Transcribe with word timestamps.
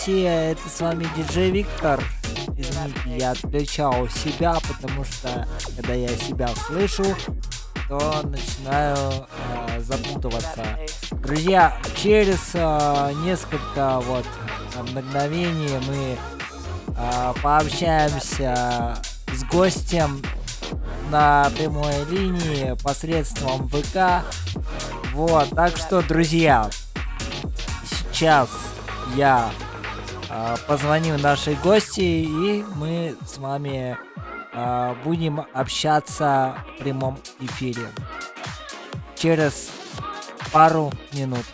Россия, 0.00 0.52
это 0.52 0.66
с 0.66 0.80
вами 0.80 1.06
диджей 1.14 1.50
Виктор. 1.50 2.02
Извините, 2.56 3.18
я 3.18 3.32
отключал 3.32 4.08
себя, 4.08 4.56
потому 4.66 5.04
что, 5.04 5.46
когда 5.76 5.92
я 5.92 6.08
себя 6.08 6.48
слышу, 6.66 7.04
то 7.86 8.22
начинаю 8.24 8.96
э, 8.96 9.80
запутываться. 9.80 10.64
Друзья, 11.10 11.76
через 12.02 12.38
э, 12.54 13.12
несколько 13.26 14.00
вот 14.00 14.24
мгновений 14.90 15.78
мы 15.86 16.16
э, 16.96 17.34
пообщаемся 17.42 18.96
с 19.34 19.44
гостем 19.52 20.22
на 21.10 21.50
прямой 21.58 22.06
линии 22.06 22.74
посредством 22.82 23.68
ВК. 23.68 24.24
Вот, 25.12 25.50
так 25.50 25.76
что, 25.76 26.00
друзья, 26.00 26.70
сейчас 28.14 28.48
я 29.14 29.50
э, 30.30 30.56
позвоню 30.66 31.18
нашей 31.18 31.54
гости 31.56 32.00
и 32.00 32.64
мы 32.76 33.16
с 33.26 33.38
вами 33.38 33.98
э, 34.52 34.94
будем 35.04 35.44
общаться 35.52 36.56
в 36.74 36.82
прямом 36.82 37.18
эфире 37.40 37.88
через 39.16 39.70
пару 40.52 40.92
минут. 41.12 41.44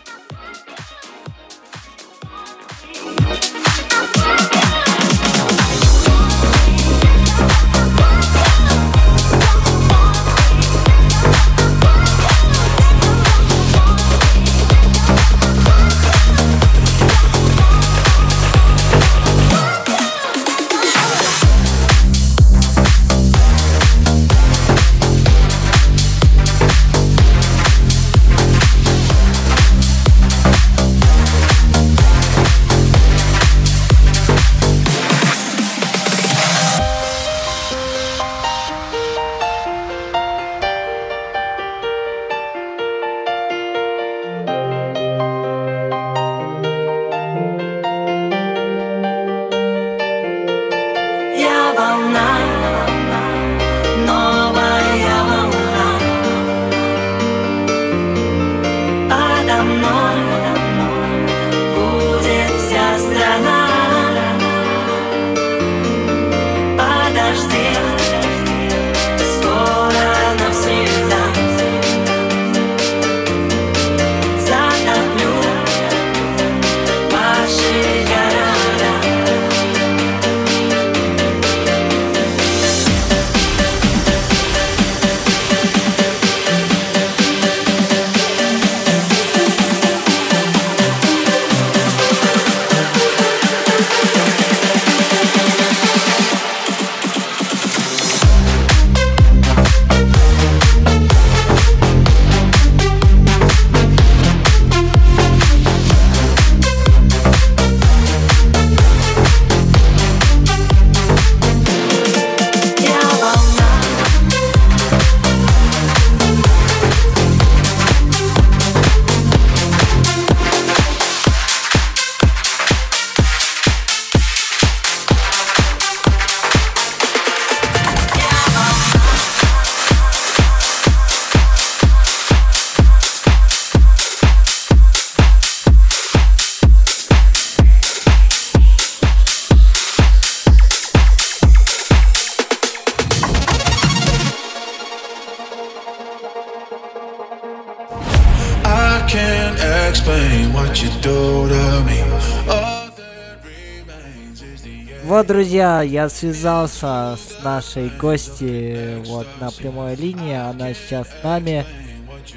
Друзья, 155.27 155.81
я 155.81 156.07
связался 156.07 157.17
с 157.17 157.43
нашей 157.43 157.89
гостью 157.89 159.03
вот 159.05 159.27
на 159.41 159.51
прямой 159.51 159.95
линии. 159.95 160.33
Она 160.33 160.73
сейчас 160.73 161.07
с 161.07 161.23
нами. 161.23 161.65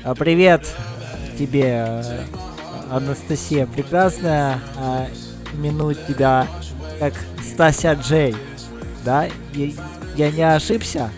А, 0.02 0.14
Привет 0.16 0.66
тебе, 1.38 2.02
Анастасия 2.90 3.66
прекрасная. 3.66 4.58
А, 4.76 5.06
Именуют 5.54 6.04
тебя 6.06 6.48
как 6.98 7.14
Стася 7.42 7.92
Джей. 7.92 8.34
Да? 9.04 9.28
Я 10.16 10.31
не 10.32 10.43
ошибся? 10.43 11.10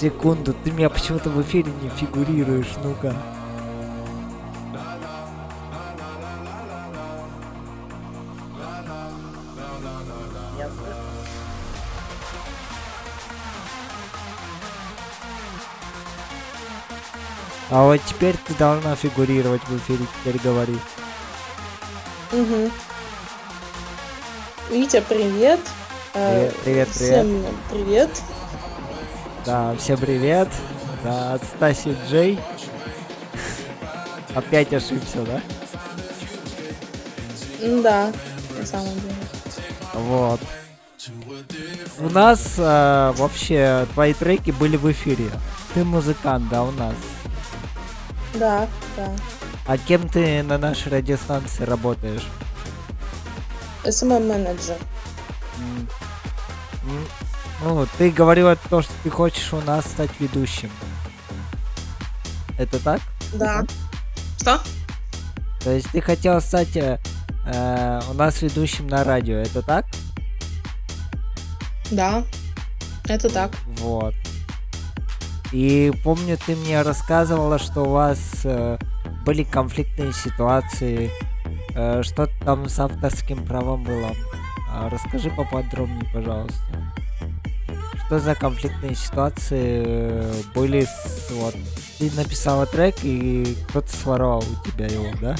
Секунду, 0.00 0.54
ты 0.54 0.70
меня 0.70 0.88
почему-то 0.90 1.28
в 1.28 1.42
эфире 1.42 1.72
не 1.82 1.88
фигурируешь, 1.88 2.68
ну-ка. 2.84 3.16
А 17.70 17.84
вот 17.84 18.00
теперь 18.06 18.36
ты 18.46 18.54
должна 18.54 18.94
фигурировать 18.94 19.62
в 19.64 19.76
эфире, 19.78 20.06
теперь 20.20 20.40
говори. 20.40 20.78
Угу. 22.32 22.70
Витя, 24.70 25.02
привет. 25.08 25.60
Э, 26.14 26.50
Привет, 26.62 26.88
привет, 26.88 26.88
Всем 26.88 27.44
привет. 27.70 28.10
Да, 29.48 29.74
всем 29.76 29.96
привет. 29.96 30.46
Да, 31.02 31.38
Стаси 31.38 31.96
Джей. 32.06 32.38
Опять 34.34 34.74
ошибся, 34.74 35.22
да? 35.22 35.40
Да, 37.82 38.12
на 38.58 38.66
самом 38.66 38.92
деле. 39.00 39.14
Вот. 39.94 40.40
У 41.98 42.10
нас 42.10 42.56
э, 42.58 43.14
вообще 43.16 43.86
твои 43.94 44.12
треки 44.12 44.50
были 44.50 44.76
в 44.76 44.92
эфире. 44.92 45.30
Ты 45.72 45.82
музыкант, 45.82 46.46
да, 46.50 46.64
у 46.64 46.70
нас. 46.72 46.94
Да, 48.34 48.68
да. 48.98 49.08
А 49.66 49.78
кем 49.78 50.10
ты 50.10 50.42
на 50.42 50.58
нашей 50.58 50.92
радиостанции 50.92 51.64
работаешь? 51.64 52.28
СММ-менеджер. 53.82 54.76
Ну, 57.62 57.86
ты 57.98 58.10
говорила 58.10 58.56
то, 58.56 58.82
что 58.82 58.92
ты 59.02 59.10
хочешь 59.10 59.52
у 59.52 59.60
нас 59.60 59.84
стать 59.84 60.10
ведущим. 60.20 60.70
Это 62.56 62.82
так? 62.82 63.00
Да. 63.34 63.64
Что? 64.40 64.60
То 65.60 65.70
есть 65.70 65.90
ты 65.90 66.00
хотел 66.00 66.40
стать 66.40 66.76
э, 66.76 66.98
э, 67.46 68.00
у 68.10 68.14
нас 68.14 68.42
ведущим 68.42 68.86
на 68.86 69.02
радио, 69.02 69.36
это 69.36 69.62
так? 69.62 69.86
Да. 71.90 72.24
Это 73.08 73.28
так. 73.28 73.50
Вот. 73.78 74.14
И 75.52 75.92
помню, 76.04 76.38
ты 76.44 76.54
мне 76.54 76.82
рассказывала, 76.82 77.58
что 77.58 77.82
у 77.82 77.90
вас 77.90 78.42
э, 78.44 78.78
были 79.24 79.42
конфликтные 79.42 80.12
ситуации. 80.12 81.10
Э, 81.74 82.02
что 82.02 82.28
там 82.44 82.68
с 82.68 82.78
авторским 82.78 83.44
правом 83.44 83.82
было? 83.82 84.10
А, 84.70 84.88
расскажи 84.90 85.30
поподробнее, 85.30 86.04
пожалуйста. 86.12 86.77
Что 88.08 88.20
за 88.20 88.34
конфликтные 88.34 88.94
ситуации 88.94 89.82
э, 89.84 90.32
были 90.54 90.86
с... 90.86 91.28
Вот, 91.30 91.54
ты 91.98 92.10
написала 92.12 92.64
трек, 92.64 92.96
и 93.02 93.54
кто-то 93.68 93.94
своровал 93.94 94.42
у 94.42 94.66
тебя 94.66 94.86
его, 94.86 95.10
да? 95.20 95.36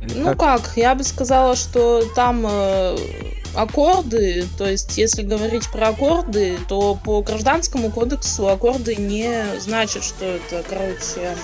Или 0.00 0.18
Ну 0.18 0.34
как, 0.34 0.62
я 0.76 0.94
бы 0.94 1.04
сказала, 1.04 1.54
что 1.54 2.02
там 2.14 2.46
э, 2.48 2.96
аккорды, 3.54 4.46
то 4.56 4.66
есть 4.66 4.96
если 4.96 5.20
говорить 5.20 5.70
про 5.70 5.88
аккорды, 5.88 6.58
то 6.68 6.94
по 6.94 7.20
гражданскому 7.20 7.90
кодексу 7.90 8.48
аккорды 8.48 8.96
не 8.96 9.44
значат, 9.58 10.02
что 10.02 10.24
это, 10.24 10.64
короче... 10.66 11.36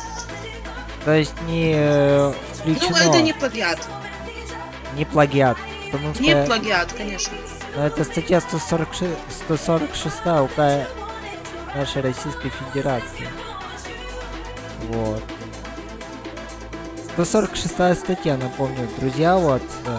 То 1.05 1.13
есть 1.13 1.35
не 1.47 1.75
э, 1.77 2.33
Ну, 2.65 2.97
это 2.97 3.21
не 3.21 3.35
плагиат. 3.35 3.79
не 4.97 5.05
плагиат. 5.05 5.59
Потому 5.93 6.15
что 6.15 6.23
Не 6.23 6.47
плагиат, 6.47 6.95
конечно. 6.95 7.37
Ну, 7.77 7.83
это 7.83 8.05
статья 8.05 8.41
146, 8.41 9.13
146 9.45 10.17
УК 10.27 10.87
нашей 11.75 12.01
Российской 12.01 12.49
Федерации. 12.49 13.29
Вот. 14.89 15.23
146 17.13 17.99
статья, 18.01 18.39
напомню, 18.39 18.89
друзья, 18.99 19.37
вот. 19.37 19.63
э, 19.85 19.99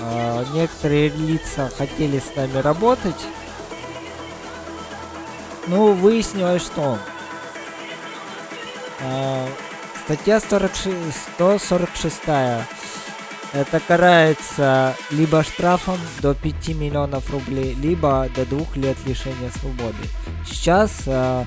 э, 0.00 0.44
некоторые 0.52 1.10
лица 1.10 1.70
хотели 1.78 2.18
с 2.18 2.34
нами 2.34 2.58
работать. 2.58 3.24
Ну, 5.68 5.92
выяснилось, 5.92 6.62
что 6.62 6.98
э, 9.00 9.48
статья 10.04 10.40
46, 10.40 11.16
146 11.36 12.22
это 13.56 13.80
карается 13.80 14.94
либо 15.10 15.42
штрафом 15.42 15.98
до 16.20 16.34
5 16.34 16.68
миллионов 16.68 17.30
рублей, 17.30 17.74
либо 17.74 18.28
до 18.34 18.44
двух 18.44 18.76
лет 18.76 18.96
лишения 19.06 19.50
свободы. 19.50 19.96
Сейчас 20.46 21.02
э, 21.06 21.44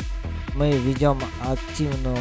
мы 0.56 0.72
ведем 0.72 1.20
активную, 1.48 2.18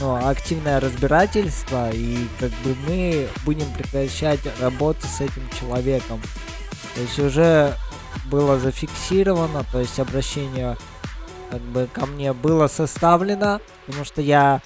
ну, 0.00 0.14
активное 0.14 0.80
разбирательство, 0.80 1.90
и 1.90 2.26
как 2.38 2.50
бы 2.64 2.76
мы 2.86 3.28
будем 3.44 3.66
прекращать 3.72 4.40
работу 4.60 5.06
с 5.06 5.20
этим 5.20 5.42
человеком. 5.58 6.20
То 6.94 7.00
есть 7.00 7.18
уже 7.18 7.74
было 8.26 8.58
зафиксировано, 8.58 9.64
то 9.72 9.80
есть 9.80 9.98
обращение 9.98 10.76
как 11.50 11.60
бы 11.60 11.88
ко 11.92 12.06
мне 12.06 12.32
было 12.32 12.68
составлено, 12.68 13.60
потому 13.86 14.04
что 14.04 14.22
я 14.22 14.62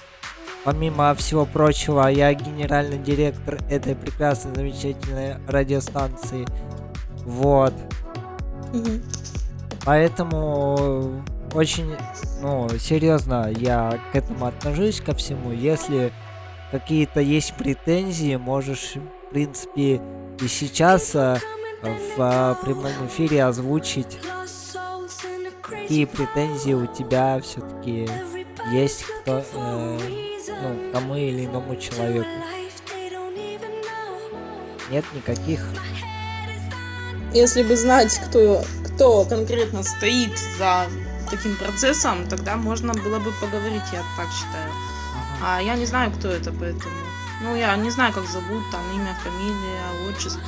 Помимо 0.67 1.15
всего 1.15 1.45
прочего, 1.45 2.09
я 2.09 2.33
генеральный 2.33 2.97
директор 2.97 3.57
этой 3.69 3.95
прекрасной, 3.95 4.53
замечательной 4.53 5.37
радиостанции. 5.47 6.45
Вот. 7.23 7.73
Мгм. 8.73 9.01
Поэтому 9.85 11.23
очень, 11.53 11.95
ну, 12.41 12.67
серьезно 12.79 13.49
я 13.49 13.97
к 14.11 14.15
этому 14.17 14.45
отношусь 14.45 14.99
ко 14.99 15.15
всему. 15.15 15.53
Если 15.53 16.11
какие-то 16.69 17.21
есть 17.21 17.53
претензии, 17.53 18.35
можешь, 18.35 18.95
в 18.95 19.31
принципе, 19.31 20.01
и 20.41 20.47
сейчас 20.49 21.15
э, 21.15 21.37
в 21.81 22.19
э, 22.19 22.55
прямом 22.61 23.07
эфире 23.07 23.45
озвучить, 23.45 24.19
какие 25.61 26.03
претензии 26.03 26.73
у 26.73 26.87
тебя 26.87 27.39
все-таки 27.39 28.09
есть 28.73 29.05
кто, 29.05 29.41
э, 29.53 30.36
ну, 30.47 30.91
тому 30.93 31.15
или 31.15 31.45
иному 31.45 31.75
человеку. 31.75 32.29
Нет 34.89 35.05
никаких. 35.13 35.61
Если 37.33 37.63
бы 37.63 37.75
знать, 37.75 38.19
кто, 38.27 38.63
кто 38.85 39.25
конкретно 39.25 39.83
стоит 39.83 40.37
за 40.57 40.87
таким 41.29 41.55
процессом, 41.57 42.27
тогда 42.27 42.55
можно 42.55 42.93
было 42.93 43.19
бы 43.19 43.31
поговорить, 43.33 43.83
я 43.91 44.01
так 44.15 44.31
считаю. 44.31 44.71
А 45.43 45.61
я 45.61 45.75
не 45.75 45.85
знаю, 45.85 46.11
кто 46.11 46.29
это, 46.29 46.51
поэтому... 46.51 46.95
Ну, 47.43 47.55
я 47.55 47.75
не 47.75 47.91
знаю, 47.91 48.13
как 48.13 48.25
зовут, 48.25 48.63
там, 48.71 48.81
имя, 48.95 49.15
фамилия, 49.23 50.09
отчество. 50.09 50.41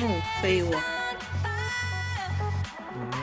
Ну, 0.00 0.20
Фейо. 0.40 0.74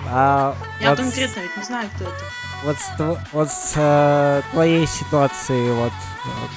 А 0.08 0.56
Я 0.80 0.92
вот 0.92 1.00
конкретно 1.00 1.42
ведь 1.42 1.58
не 1.58 1.64
знаю, 1.64 1.90
кто 1.96 2.06
это. 2.06 2.24
Вот 2.64 2.78
вот 3.32 3.50
с 3.50 3.74
э, 3.76 4.42
твоей 4.52 4.86
ситуации, 4.86 5.72
вот 5.72 5.94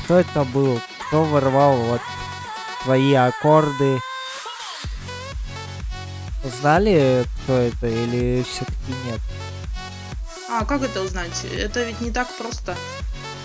кто 0.05 0.19
это 0.19 0.45
был, 0.45 0.81
кто 1.07 1.23
вырвал 1.25 1.77
вот 1.77 2.01
твои 2.83 3.15
аккорды? 3.15 4.01
Знали, 6.61 7.25
кто 7.45 7.53
это, 7.55 7.87
или 7.87 8.43
все-таки 8.43 8.93
нет? 9.07 9.21
А, 10.51 10.65
как 10.65 10.83
это 10.83 11.03
узнать? 11.03 11.45
Это 11.45 11.85
ведь 11.85 12.01
не 12.01 12.11
так 12.11 12.29
просто. 12.37 12.75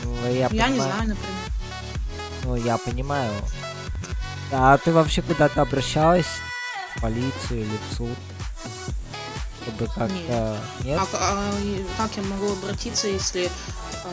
Ну, 0.03 0.25
я, 0.25 0.47
Я 0.51 0.67
не 0.67 0.79
понимаю. 0.79 0.81
знаю, 0.81 0.99
например. 1.09 1.17
Ну, 2.43 2.55
я 2.55 2.77
понимаю. 2.79 3.31
А 4.51 4.77
ты 4.77 4.91
вообще 4.91 5.21
куда-то 5.21 5.61
обращалась 5.61 6.25
в 6.95 7.01
полицию 7.01 7.61
или 7.61 7.77
в 7.89 7.95
суд? 7.95 8.17
Чтобы 9.67 9.85
как-то... 9.93 10.57
Нет? 10.83 10.99
А, 10.99 11.05
к- 11.05 11.09
а, 11.19 11.51
и 11.61 11.85
как 11.97 12.15
я 12.15 12.23
могу 12.23 12.53
обратиться, 12.53 13.07
если 13.07 13.49
а, 14.03 14.09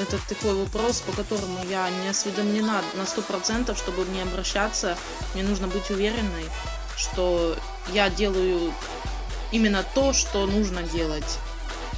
это 0.00 0.18
такой 0.28 0.54
вопрос, 0.54 1.00
по 1.00 1.12
которому 1.12 1.58
я 1.68 1.88
не 2.02 2.08
осведомлена 2.08 2.82
на 2.94 3.06
сто 3.06 3.22
процентов, 3.22 3.76
чтобы 3.78 4.04
мне 4.06 4.22
обращаться, 4.22 4.96
мне 5.34 5.42
нужно 5.42 5.66
быть 5.68 5.90
уверенной, 5.90 6.48
что 6.96 7.56
я 7.92 8.08
делаю 8.10 8.72
именно 9.50 9.84
то, 9.94 10.12
что 10.12 10.46
нужно 10.46 10.82
делать. 10.82 11.38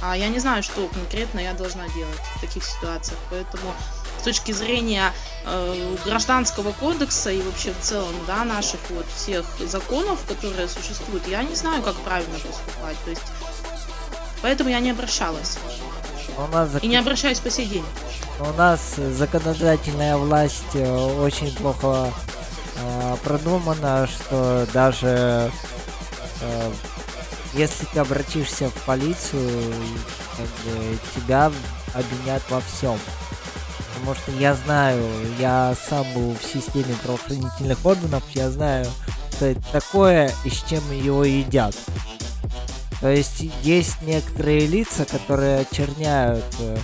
А 0.01 0.15
я 0.15 0.27
не 0.29 0.39
знаю, 0.39 0.61
что 0.63 0.87
конкретно 0.87 1.39
я 1.39 1.53
должна 1.53 1.87
делать 1.89 2.19
в 2.35 2.41
таких 2.41 2.63
ситуациях, 2.63 3.17
поэтому 3.29 3.73
с 4.19 4.23
точки 4.23 4.51
зрения 4.51 5.11
э, 5.45 5.95
гражданского 6.05 6.71
кодекса 6.73 7.31
и 7.31 7.41
вообще 7.41 7.71
в 7.73 7.79
целом, 7.83 8.13
да, 8.27 8.43
наших 8.43 8.79
вот 8.89 9.05
всех 9.15 9.45
законов, 9.59 10.19
которые 10.27 10.67
существуют, 10.67 11.27
я 11.27 11.43
не 11.43 11.55
знаю, 11.55 11.81
как 11.83 11.95
правильно 11.97 12.33
поступать. 12.35 12.97
То 13.03 13.09
есть, 13.11 13.21
поэтому 14.41 14.69
я 14.69 14.79
не 14.79 14.91
обращалась. 14.91 15.57
У 16.37 16.47
нас 16.47 16.69
зак- 16.69 16.81
И 16.81 16.87
не 16.87 16.97
обращаюсь 16.97 17.39
по 17.39 17.49
сей 17.49 17.65
день. 17.65 17.85
У 18.39 18.51
нас 18.57 18.95
законодательная 18.97 20.17
власть 20.17 20.63
э, 20.73 20.95
очень 21.23 21.55
плохо 21.55 22.11
э, 22.77 23.15
продумана, 23.23 24.07
что 24.07 24.67
даже 24.73 25.51
э, 26.41 26.71
если 27.55 27.85
ты 27.85 27.99
обратишься 27.99 28.69
в 28.69 28.73
полицию, 28.85 29.73
как 30.35 30.45
бы, 30.45 30.97
тебя 31.15 31.51
обвинят 31.93 32.41
во 32.49 32.59
всем. 32.61 32.99
Потому 33.93 34.15
что 34.15 34.31
я 34.31 34.55
знаю, 34.55 35.03
я 35.39 35.75
сам 35.87 36.05
был 36.13 36.35
в 36.35 36.43
системе 36.43 36.95
правоохранительных 37.03 37.83
органов, 37.85 38.23
я 38.33 38.51
знаю, 38.51 38.85
что 39.31 39.45
это 39.45 39.61
такое 39.71 40.31
и 40.43 40.49
с 40.49 40.63
чем 40.63 40.83
его 40.91 41.23
едят. 41.23 41.75
То 43.01 43.09
есть 43.09 43.41
есть 43.63 44.01
некоторые 44.01 44.67
лица, 44.67 45.05
которые 45.05 45.59
очерняют 45.59 46.45
э, 46.59 46.77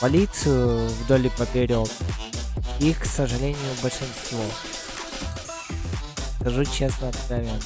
полицию 0.00 0.88
вдоль 0.88 1.26
и 1.26 1.30
поперек. 1.30 1.88
Их, 2.78 3.00
к 3.00 3.04
сожалению, 3.04 3.56
большинство. 3.82 4.40
Скажу 6.40 6.64
честно, 6.64 7.08
откровенно. 7.08 7.60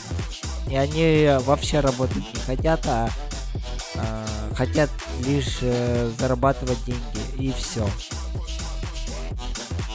И 0.69 0.77
они 0.77 1.31
вообще 1.41 1.81
работать 1.81 2.23
не 2.35 2.41
хотят, 2.41 2.87
а, 2.87 3.09
а, 3.97 4.25
хотят 4.55 4.91
лишь 5.25 5.59
э, 5.61 6.11
зарабатывать 6.19 6.83
деньги 6.85 7.03
и 7.39 7.53
все. 7.53 7.87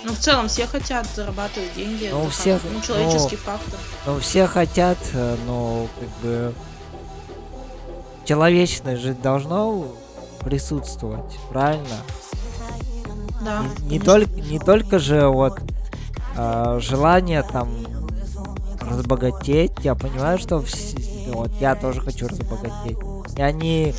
Ну, 0.03 0.13
в 0.13 0.17
целом, 0.19 0.47
все 0.47 0.65
хотят 0.67 1.07
зарабатывать 1.15 1.73
деньги. 1.75 2.09
Ну, 2.11 2.29
всех, 2.29 2.61
ну, 2.71 2.81
человеческий 2.81 3.37
ну, 3.37 3.51
фактор. 3.51 3.79
Ну, 4.05 4.19
все 4.19 4.47
хотят, 4.47 4.97
э, 5.13 5.35
но 5.45 5.87
как 5.99 6.09
бы 6.21 6.53
человечность 8.25 9.01
же 9.01 9.13
должно 9.13 9.87
присутствовать, 10.41 11.37
правильно? 11.49 11.97
Да. 13.41 13.63
Не, 13.79 13.97
не 13.97 13.99
только, 13.99 14.31
не 14.31 14.59
только 14.59 14.99
же 14.99 15.27
вот 15.27 15.59
а, 16.35 16.79
желание 16.79 17.43
там 17.43 17.69
разбогатеть. 18.81 19.71
Я 19.83 19.95
понимаю, 19.95 20.37
что 20.37 20.63
вот 21.27 21.51
я 21.59 21.75
тоже 21.75 22.01
хочу 22.01 22.27
разбогатеть. 22.27 22.97
Я 23.37 23.51
не 23.51 23.93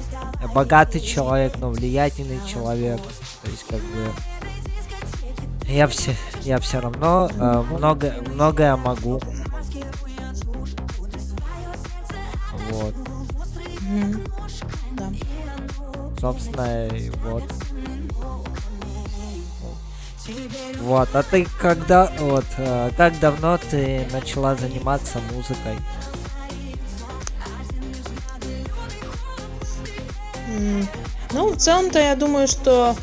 богатый 0.54 1.00
человек, 1.00 1.54
но 1.58 1.70
влиятельный 1.70 2.40
человек. 2.46 3.00
То 3.42 3.50
есть 3.50 3.64
как 3.68 3.80
бы 3.80 4.12
я 5.68 5.86
все, 5.86 6.14
я 6.42 6.58
все 6.58 6.80
равно 6.80 7.30
а, 7.38 7.62
много, 7.62 8.14
многое 8.26 8.76
могу. 8.76 9.20
Вот. 12.70 12.94
Да. 14.92 15.10
собственно, 16.20 16.88
вот. 17.24 17.44
Вот, 20.80 21.08
а 21.14 21.22
ты 21.22 21.46
когда, 21.58 22.10
вот, 22.18 22.44
э, 22.58 22.90
как 22.96 23.18
давно 23.20 23.58
ты 23.58 24.06
начала 24.12 24.54
заниматься 24.54 25.20
музыкой? 25.32 25.78
Ну, 31.32 31.52
в 31.52 31.56
целом-то 31.56 31.98
я 31.98 32.16
думаю, 32.16 32.48
что 32.48 32.96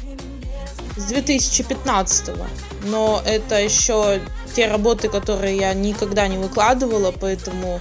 с 0.97 1.05
2015 1.05 2.35
Но 2.83 3.21
это 3.25 3.59
еще 3.61 4.19
те 4.55 4.67
работы, 4.67 5.07
которые 5.07 5.57
я 5.57 5.73
никогда 5.73 6.27
не 6.27 6.37
выкладывала, 6.37 7.11
поэтому 7.11 7.79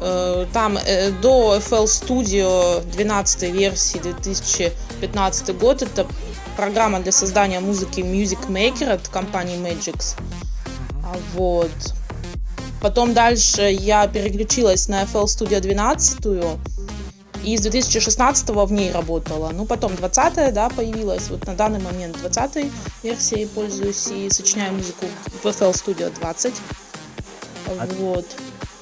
э, 0.00 0.46
там 0.52 0.78
э, 0.78 1.10
до 1.10 1.56
FL 1.56 1.84
Studio 1.84 2.82
12 2.92 3.42
версии 3.52 3.98
2015 3.98 5.56
год 5.58 5.82
это 5.82 6.06
программа 6.56 7.00
для 7.00 7.12
создания 7.12 7.60
музыки 7.60 8.00
Music 8.00 8.48
Maker 8.48 8.92
от 8.92 9.08
компании 9.08 9.56
Magix. 9.58 10.14
А 11.04 11.16
Вот. 11.34 11.70
Потом 12.80 13.14
дальше 13.14 13.62
я 13.62 14.06
переключилась 14.06 14.88
на 14.88 15.04
FL 15.04 15.24
Studio 15.24 15.60
12 15.60 16.18
и 17.44 17.56
с 17.56 17.60
2016 17.62 18.48
в 18.50 18.72
ней 18.72 18.92
работала. 18.92 19.50
Ну, 19.54 19.64
потом 19.66 19.94
20 19.96 20.52
да, 20.52 20.68
появилась. 20.68 21.28
Вот 21.30 21.46
на 21.46 21.54
данный 21.54 21.80
момент 21.80 22.18
20 22.20 22.70
версией 23.02 23.46
пользуюсь 23.46 24.08
и 24.08 24.28
сочиняю 24.30 24.74
музыку 24.74 25.06
в 25.42 25.46
FL 25.46 25.72
Studio 25.72 26.14
20. 26.20 26.54
А- 27.78 27.86
Вот. 27.98 28.26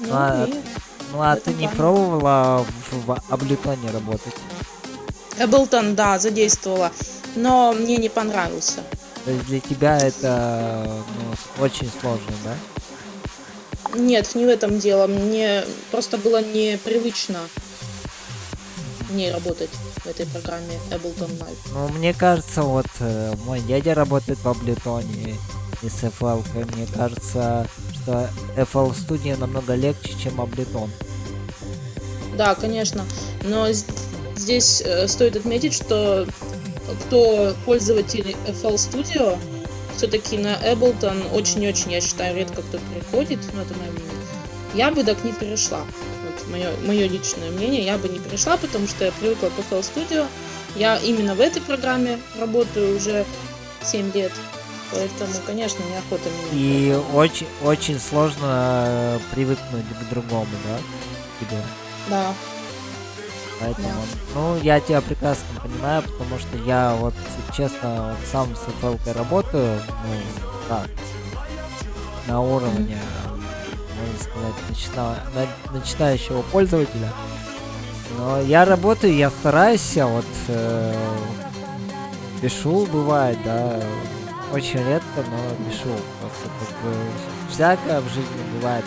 Ну, 0.01 0.09
а- 0.11 0.47
и 0.49 0.55
Ну 1.13 1.23
а 1.23 1.37
ты 1.37 1.53
не 1.55 1.67
да. 1.67 1.73
пробовала 1.77 2.65
в, 2.91 3.07
в 3.07 3.11
Абleton 3.31 3.93
работать? 3.93 4.35
Ableton, 5.39 5.95
да, 5.95 6.19
задействовала, 6.19 6.91
но 7.37 7.73
мне 7.73 7.97
не 7.97 8.09
понравился. 8.09 8.83
То 9.25 9.31
есть 9.31 9.47
для 9.47 9.61
тебя 9.61 9.99
это 9.99 10.89
ну, 10.89 11.65
очень 11.65 11.91
сложно, 12.01 12.33
да? 12.45 12.55
Нет, 13.99 14.35
не 14.35 14.45
в 14.45 14.49
этом 14.49 14.79
дело. 14.79 15.07
Мне 15.07 15.65
просто 15.91 16.19
было 16.19 16.43
непривычно 16.43 17.39
ней 19.13 19.33
работать, 19.33 19.71
в 20.05 20.07
этой 20.07 20.27
программе 20.27 20.79
Ableton 20.91 21.31
Live. 21.39 21.59
Ну, 21.73 21.89
мне 21.99 22.13
кажется, 22.13 22.63
вот 22.63 22.87
э, 23.01 23.35
мой 23.45 23.61
дядя 23.61 23.95
работает 23.95 24.39
в 24.39 24.47
Абleton 24.47 25.05
и 25.83 25.89
с 25.89 26.03
FL. 26.03 26.45
и 26.55 26.77
Мне 26.77 26.87
кажется, 26.87 27.67
что 27.95 28.29
FL 28.57 28.95
Studio 28.95 29.39
намного 29.39 29.75
легче, 29.75 30.15
чем 30.19 30.41
Ableton. 30.41 30.89
Да, 32.37 32.55
конечно. 32.55 33.05
Но 33.45 33.69
здесь 34.37 34.83
э, 34.85 35.07
стоит 35.07 35.37
отметить, 35.37 35.75
что 35.75 36.27
кто 37.01 37.55
пользователь 37.65 38.37
FL 38.47 38.75
Studio, 38.75 39.39
все-таки 39.97 40.39
на 40.39 40.55
Ableton 40.55 41.33
очень-очень, 41.35 41.93
я 41.93 42.01
считаю, 42.01 42.37
редко 42.37 42.63
кто 42.63 42.79
переходит, 42.79 43.41
но 43.55 43.63
это 43.63 43.75
мое 43.75 43.91
мнение. 43.91 44.13
Я 44.75 44.91
бы 44.91 45.05
так 45.05 45.23
не 45.25 45.33
перешла. 45.33 45.81
Вот 45.81 46.51
мое, 46.51 46.71
мое 46.87 47.07
личное 47.07 47.51
мнение, 47.51 47.85
я 47.85 47.99
бы 47.99 48.09
не 48.09 48.19
перешла, 48.19 48.57
потому 48.57 48.87
что 48.89 49.05
я 49.05 49.13
привыкла 49.13 49.49
к 49.49 49.73
FL 49.73 49.81
Studio. 49.81 50.27
Я 50.75 50.97
именно 50.97 51.35
в 51.35 51.41
этой 51.41 51.61
программе 51.61 52.19
работаю 52.41 52.97
уже 52.97 53.27
7 53.85 54.13
лет. 54.15 54.33
Поэтому, 54.91 55.33
конечно, 55.47 55.83
неохота 55.85 56.29
менять. 56.29 56.53
И 56.53 56.99
очень, 57.15 57.47
очень 57.63 57.99
сложно 57.99 58.85
э, 58.87 59.19
привыкнуть 59.33 59.85
к 59.85 60.11
другому, 60.11 60.49
да? 60.67 60.79
Тебе. 61.41 61.63
Да. 62.11 62.35
Поэтому, 63.63 63.89
ну, 64.35 64.57
я 64.63 64.81
тебя 64.81 65.01
прекрасно 65.01 65.45
понимаю, 65.63 66.03
потому 66.03 66.39
что 66.41 66.57
я 66.67 66.95
вот, 66.99 67.15
честно, 67.57 68.17
вот 68.19 68.29
сам 68.31 68.49
с 68.57 68.61
FL 68.83 68.99
работаю, 69.13 69.79
ну, 70.05 70.15
так, 70.69 70.89
на 72.27 72.41
уровне, 72.41 72.99
можно 73.29 74.19
сказать, 74.19 74.55
начина- 74.69 75.17
на- 75.35 75.79
начинающего 75.79 76.43
пользователя. 76.43 77.09
Но 78.19 78.41
я 78.41 78.65
работаю, 78.65 79.15
я 79.17 79.31
стараюсь, 79.31 79.93
я 79.95 80.07
вот 80.07 80.25
э, 80.49 80.95
пишу, 82.41 82.87
бывает, 82.87 83.39
да, 83.45 83.81
очень 84.53 84.79
редко, 84.85 85.25
но 85.31 85.65
пишу. 85.71 85.89
Просто 86.21 86.49
как 86.59 86.69
бы 86.83 86.95
всякое 87.51 88.01
в 88.01 88.09
жизни 88.09 88.43
бывает 88.59 88.85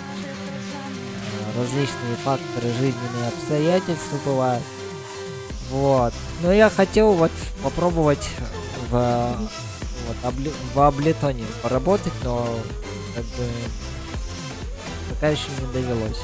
различные 1.57 2.15
факторы, 2.23 2.69
жизненные 2.79 3.29
обстоятельства 3.29 4.17
бывают. 4.25 4.63
Вот. 5.69 6.13
Но 6.41 6.51
я 6.53 6.69
хотел 6.69 7.13
вот 7.13 7.31
попробовать 7.63 8.27
в, 8.89 9.37
вот, 10.07 10.17
обли- 10.23 10.53
в 10.73 10.79
Аблетоне 10.79 11.43
поработать, 11.61 12.13
но 12.23 12.47
как 13.15 13.23
бы 13.23 13.47
пока 15.09 15.29
еще 15.29 15.47
не 15.59 15.73
довелось. 15.73 16.19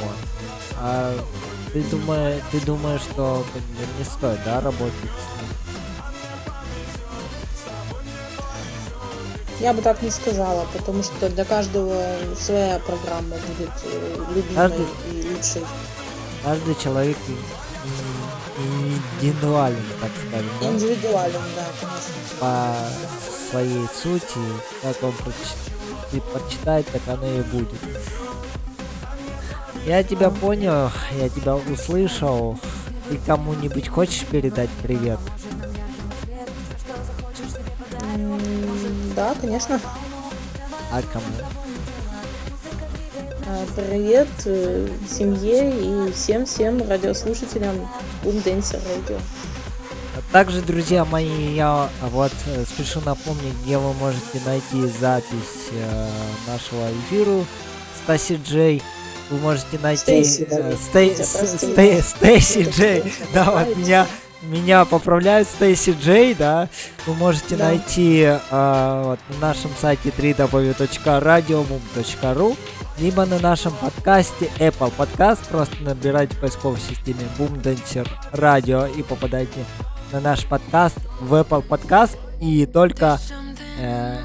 Вот. 0.00 0.16
А 0.76 1.16
ты 1.72 1.82
думаешь, 1.84 2.42
ты 2.52 2.60
думаешь, 2.60 3.00
что 3.00 3.44
как 3.52 3.62
бы 3.62 3.98
не 3.98 4.04
стоит, 4.04 4.38
да, 4.44 4.60
работать 4.60 4.94
с 5.00 5.40
ним? 5.40 5.63
Я 9.60 9.72
бы 9.72 9.82
так 9.82 10.02
не 10.02 10.10
сказала, 10.10 10.66
потому 10.72 11.02
что 11.02 11.28
для 11.28 11.44
каждого 11.44 11.94
своя 12.38 12.78
программа 12.80 13.36
будет 13.36 13.70
э, 13.84 14.16
любимой 14.34 14.54
Каждый- 14.54 14.86
и 15.12 15.28
лучшей. 15.34 15.64
Каждый 16.42 16.74
человек 16.74 17.16
индивидуален, 18.58 19.82
так 20.00 20.10
скажем, 20.28 20.50
да? 20.60 20.66
Индивидуален, 20.68 21.40
да, 21.56 21.64
конечно. 21.80 22.14
по 22.40 23.50
своей 23.50 23.86
сути, 24.02 24.38
как 24.82 25.02
он 25.02 25.12
прочит- 25.12 26.22
прочитает, 26.32 26.86
так 26.88 27.02
оно 27.08 27.26
и 27.26 27.42
будет. 27.42 27.80
Я 29.86 30.02
тебя 30.02 30.30
понял, 30.30 30.90
я 31.18 31.28
тебя 31.28 31.56
услышал. 31.56 32.58
Ты 33.08 33.18
кому-нибудь 33.26 33.88
хочешь 33.88 34.24
передать 34.24 34.70
привет? 34.82 35.18
Да, 39.14 39.34
конечно. 39.40 39.80
А 40.90 41.02
кому? 41.12 41.24
А, 43.46 43.66
Привет 43.76 44.28
э, 44.46 44.88
семье 45.10 46.08
и 46.08 46.12
всем-всем 46.12 46.88
радиослушателям 46.88 47.76
Boom 48.24 48.42
Dancer 48.42 48.80
Radio. 48.82 49.20
А 50.16 50.32
Также, 50.32 50.62
друзья 50.62 51.04
мои, 51.04 51.54
я 51.54 51.88
вот 52.02 52.32
э, 52.46 52.64
спешу 52.64 53.00
напомнить, 53.04 53.54
где 53.64 53.78
вы 53.78 53.92
можете 53.94 54.40
найти 54.46 54.86
запись 55.00 55.68
э, 55.72 56.08
нашего 56.46 56.88
эфира 56.90 57.44
Стаси 58.02 58.40
Джей. 58.44 58.82
Вы 59.30 59.38
можете 59.38 59.78
найти 59.82 60.02
Стейси, 60.24 60.46
э. 60.50 60.74
Стей- 60.76 62.02
Стейси 62.02 62.68
Джей. 62.70 63.12
Да, 63.32 63.50
вот 63.50 63.76
меня, 63.76 64.06
меня 64.44 64.84
поправляют 64.84 65.48
Стейси 65.48 65.96
Джей, 66.00 66.34
да. 66.34 66.68
Вы 67.06 67.14
можете 67.14 67.56
Да. 67.56 67.64
найти 67.68 68.20
э, 68.22 69.02
вот, 69.04 69.18
на 69.30 69.38
нашем 69.48 69.70
сайте 69.80 70.10
www.radioboom.ru 70.10 72.56
либо 72.98 73.24
на 73.26 73.38
нашем 73.40 73.72
подкасте 73.72 74.48
Apple 74.58 74.92
Podcast. 74.96 75.40
Просто 75.50 75.74
набирайте 75.82 76.36
в 76.36 76.40
поисковой 76.40 76.78
системе 76.78 77.26
Boom 77.38 77.60
Dancer 77.62 78.06
Radio 78.32 78.88
и 78.96 79.02
попадайте 79.02 79.64
на 80.12 80.20
наш 80.20 80.44
подкаст 80.46 80.98
в 81.20 81.34
Apple 81.34 81.66
Podcast 81.66 82.16
и 82.40 82.66
только 82.66 83.18
э, 83.80 84.18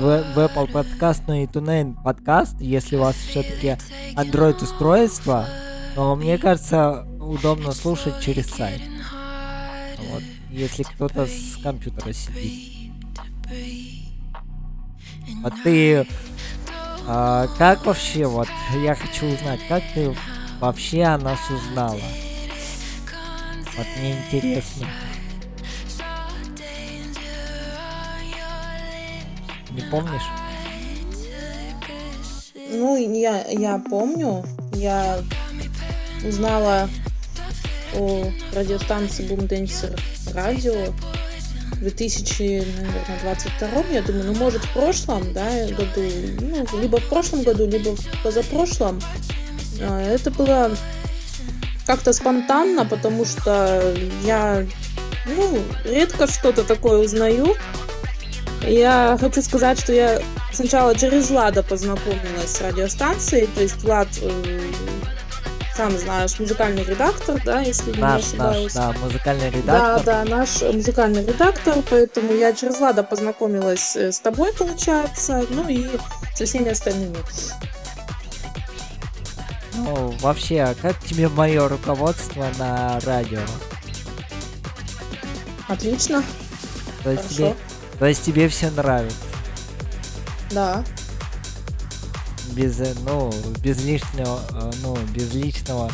в, 0.00 0.24
в 0.34 0.38
Apple 0.38 0.72
Podcast, 0.72 1.22
но 1.28 1.34
и 1.36 1.46
TuneIn 1.46 1.94
подкаст, 2.02 2.60
если 2.60 2.96
у 2.96 3.00
вас 3.02 3.14
все-таки 3.14 3.76
Android 4.16 4.60
устройство, 4.62 5.46
но 5.94 6.16
мне 6.16 6.36
кажется 6.38 7.06
удобно 7.20 7.70
слушать 7.72 8.18
через 8.20 8.50
сайт. 8.50 8.80
Если 10.50 10.82
кто-то 10.84 11.26
с 11.26 11.56
компьютера 11.62 12.12
сидит. 12.12 12.92
А 15.44 15.50
ты 15.62 16.06
а, 17.08 17.46
как 17.56 17.86
вообще, 17.86 18.26
вот, 18.26 18.48
я 18.82 18.96
хочу 18.96 19.26
узнать, 19.26 19.60
как 19.68 19.82
ты 19.94 20.12
вообще 20.60 21.04
о 21.04 21.18
нас 21.18 21.38
узнала? 21.48 22.00
Вот 23.76 23.86
мне 23.98 24.18
интересно. 24.18 24.88
Не 29.70 29.82
помнишь? 29.82 30.22
Ну, 32.72 32.96
я, 32.96 33.46
я 33.50 33.78
помню, 33.78 34.44
я 34.74 35.20
узнала 36.26 36.88
о 37.94 38.24
радиостанции 38.52 39.28
Boom 39.28 39.46
Dancer 39.46 39.96
Radio 40.36 40.92
в 41.72 41.80
2022, 41.80 43.68
я 43.92 44.02
думаю, 44.02 44.24
ну, 44.26 44.34
может, 44.34 44.62
в 44.64 44.72
прошлом, 44.72 45.32
да, 45.32 45.48
году, 45.68 46.02
ну, 46.40 46.66
либо 46.80 46.98
в 46.98 47.08
прошлом 47.08 47.42
году, 47.42 47.66
либо 47.66 47.96
в 47.96 48.22
позапрошлом. 48.22 49.00
А, 49.80 50.00
Это 50.02 50.30
было 50.30 50.70
как-то 51.86 52.12
спонтанно, 52.12 52.84
потому 52.84 53.24
что 53.24 53.94
я 54.24 54.66
ну, 55.26 55.58
редко 55.84 56.26
что-то 56.26 56.64
такое 56.64 56.98
узнаю. 56.98 57.54
Я 58.62 59.16
хочу 59.20 59.42
сказать, 59.42 59.78
что 59.80 59.92
я 59.92 60.20
сначала 60.52 60.94
через 60.94 61.30
Влада 61.30 61.62
познакомилась 61.62 62.56
с 62.56 62.60
радиостанцией, 62.60 63.46
то 63.54 63.62
есть 63.62 63.76
Влад, 63.82 64.08
э, 64.20 64.60
сам 65.76 65.96
знаешь, 65.98 66.38
музыкальный 66.38 66.84
редактор, 66.84 67.40
да, 67.44 67.60
если 67.60 67.92
не 67.92 67.98
Наш, 67.98 68.22
наш, 68.22 68.56
ошибаюсь. 68.56 68.72
да, 68.72 68.92
музыкальный 69.02 69.50
Да, 69.50 69.56
редактор. 69.58 70.04
да, 70.04 70.24
наш 70.24 70.62
музыкальный 70.62 71.24
редактор, 71.26 71.74
поэтому 71.90 72.32
я 72.32 72.52
через 72.54 72.78
Влада 72.78 73.02
познакомилась 73.02 73.94
э, 73.96 74.10
с 74.10 74.18
тобой, 74.20 74.52
получается, 74.54 75.44
ну 75.50 75.68
и 75.68 75.86
со 76.34 76.46
всеми 76.46 76.70
остальными. 76.70 77.16
Ну, 79.74 80.14
вообще, 80.20 80.74
как 80.80 80.98
тебе 81.00 81.28
мое 81.28 81.68
руководство 81.68 82.46
на 82.58 82.98
радио? 83.00 83.40
Отлично, 85.68 86.22
То 87.04 87.10
есть, 87.10 87.22
хорошо. 87.24 87.36
тебе, 87.36 87.56
то 87.98 88.06
есть 88.06 88.24
тебе 88.24 88.48
все 88.48 88.70
нравится? 88.70 89.16
Да, 90.50 90.84
Без, 92.52 92.80
э, 92.80 92.94
ну, 93.04 93.32
без 93.62 93.84
лишнего, 93.84 94.40
э, 94.52 94.70
ну, 94.82 94.96
без 95.12 95.34
личного 95.34 95.90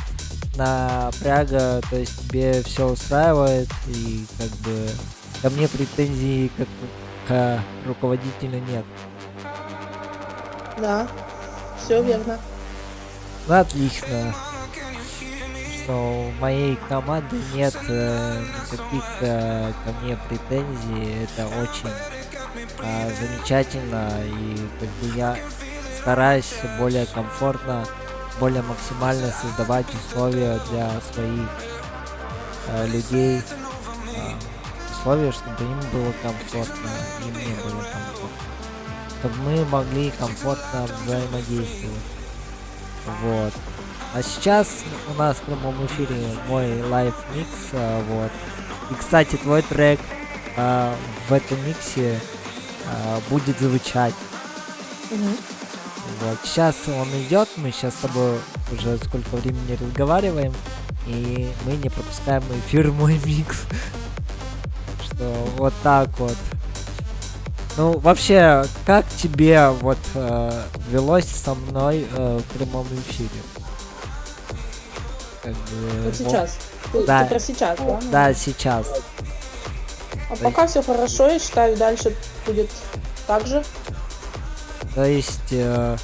напряга, 0.57 1.81
то 1.89 1.97
есть 1.97 2.29
тебе 2.29 2.63
все 2.63 2.89
устраивает 2.89 3.69
и 3.89 4.25
как 4.39 4.51
бы 4.59 4.89
ко 5.41 5.51
мне 5.51 5.67
претензий 5.67 6.51
как 6.57 6.69
к 7.27 7.63
руководителю 7.87 8.61
нет. 8.69 8.85
да, 10.79 11.09
все 11.83 12.03
верно. 12.03 12.39
Ну, 13.49 13.55
отлично. 13.55 14.35
Что 15.83 16.29
у 16.29 16.41
моей 16.41 16.77
команды 16.89 17.37
нет 17.55 17.75
э, 17.89 18.45
никаких 18.73 19.05
э, 19.21 19.73
ко 19.85 19.93
мне 20.01 20.17
претензий. 20.29 21.25
Это 21.25 21.49
очень 21.49 21.91
а, 22.79 23.11
замечательно. 23.21 24.11
И 24.25 24.57
как 24.79 24.89
бы 24.89 25.19
я 25.19 25.37
стараюсь 26.03 26.53
более 26.79 27.07
комфортно, 27.07 27.87
более 28.41 28.63
максимально 28.63 29.33
создавать 29.33 29.87
условия 29.95 30.61
для 30.71 30.91
своих 31.13 31.49
э, 32.69 32.87
людей. 32.89 33.41
а, 34.17 34.37
условия, 34.91 35.33
чтобы 35.33 35.63
им 35.63 35.81
было 35.93 36.13
комфортно, 36.23 36.91
и 37.21 37.31
мне 37.31 37.55
было 37.63 37.83
комфортно. 37.83 38.29
Чтобы 39.21 39.37
мы 39.37 39.65
могли 39.67 40.11
комфортно 40.11 40.89
взаимодействовать. 41.05 42.03
Вот. 43.23 43.53
А 44.15 44.23
сейчас 44.23 44.69
у 45.09 45.15
нас 45.15 45.37
в 45.37 45.43
прямом 45.43 45.87
эфире 45.87 46.17
мой 46.49 46.83
live 46.83 47.15
mix, 47.35 47.49
а, 47.73 48.03
вот. 48.09 48.31
И, 48.91 48.95
кстати, 49.01 49.37
твой 49.37 49.63
трек 49.63 50.01
а, 50.57 50.95
в 51.29 51.33
этом 51.33 51.65
миксе 51.65 52.21
а, 52.87 53.21
будет 53.31 53.59
звучать. 53.61 54.15
Мгм. 55.11 55.37
Вот. 56.21 56.39
Сейчас 56.45 56.77
он 56.89 57.09
идет, 57.23 57.49
мы 57.57 57.71
сейчас 57.71 57.95
с 57.95 57.99
тобой 57.99 58.39
уже 58.73 58.99
сколько 58.99 59.37
времени 59.37 59.79
разговариваем, 59.81 60.53
и 61.07 61.51
мы 61.65 61.73
не 61.73 61.89
пропускаем 61.89 62.43
эфир 62.67 62.91
мой 62.91 63.21
микс. 63.25 63.63
Что 65.05 65.25
вот 65.57 65.75
так 65.83 66.09
вот. 66.19 66.37
Ну, 67.77 67.99
вообще, 67.99 68.65
как 68.85 69.07
тебе 69.09 69.71
вот 69.71 69.99
э, 70.15 70.63
велось 70.91 71.27
со 71.27 71.55
мной 71.55 72.07
э, 72.11 72.39
в 72.41 72.59
прямом 72.59 72.87
эфире? 72.87 73.31
Как 75.43 75.53
бы, 75.55 76.03
Вот 76.05 76.15
сейчас. 76.15 76.59
Ты, 76.93 77.07
Да. 77.07 77.23
ты 77.23 77.31
про 77.31 77.41
сейчас, 77.41 77.79
да? 77.79 78.01
Да, 78.11 78.35
сейчас. 78.35 78.87
А 80.31 80.37
пока 80.37 80.67
все 80.67 80.83
хорошо, 80.83 81.29
я 81.29 81.39
считаю, 81.39 81.77
дальше 81.77 82.15
будет 82.47 82.71
так 83.27 83.47
же. 83.47 83.65
То 84.95 85.05
есть 85.05 85.53
э, 85.53 85.97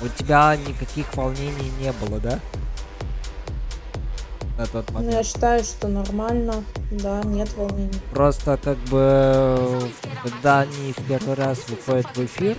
у 0.00 0.08
тебя 0.08 0.56
никаких 0.56 1.14
волнений 1.14 1.72
не 1.80 1.92
было, 1.92 2.18
да? 2.18 2.40
На 4.58 4.66
тот 4.66 4.88
Ну, 4.88 4.94
момент. 4.94 5.14
я 5.14 5.22
считаю, 5.22 5.62
что 5.64 5.88
нормально. 5.88 6.64
Да, 6.90 7.22
нет 7.24 7.52
волнений. 7.56 8.00
Просто 8.12 8.58
как 8.62 8.76
бы, 8.90 9.90
когда 10.22 10.60
они 10.60 10.92
в 10.92 11.08
первый 11.08 11.34
раз 11.34 11.58
выходят 11.68 12.06
в 12.16 12.24
эфир, 12.24 12.56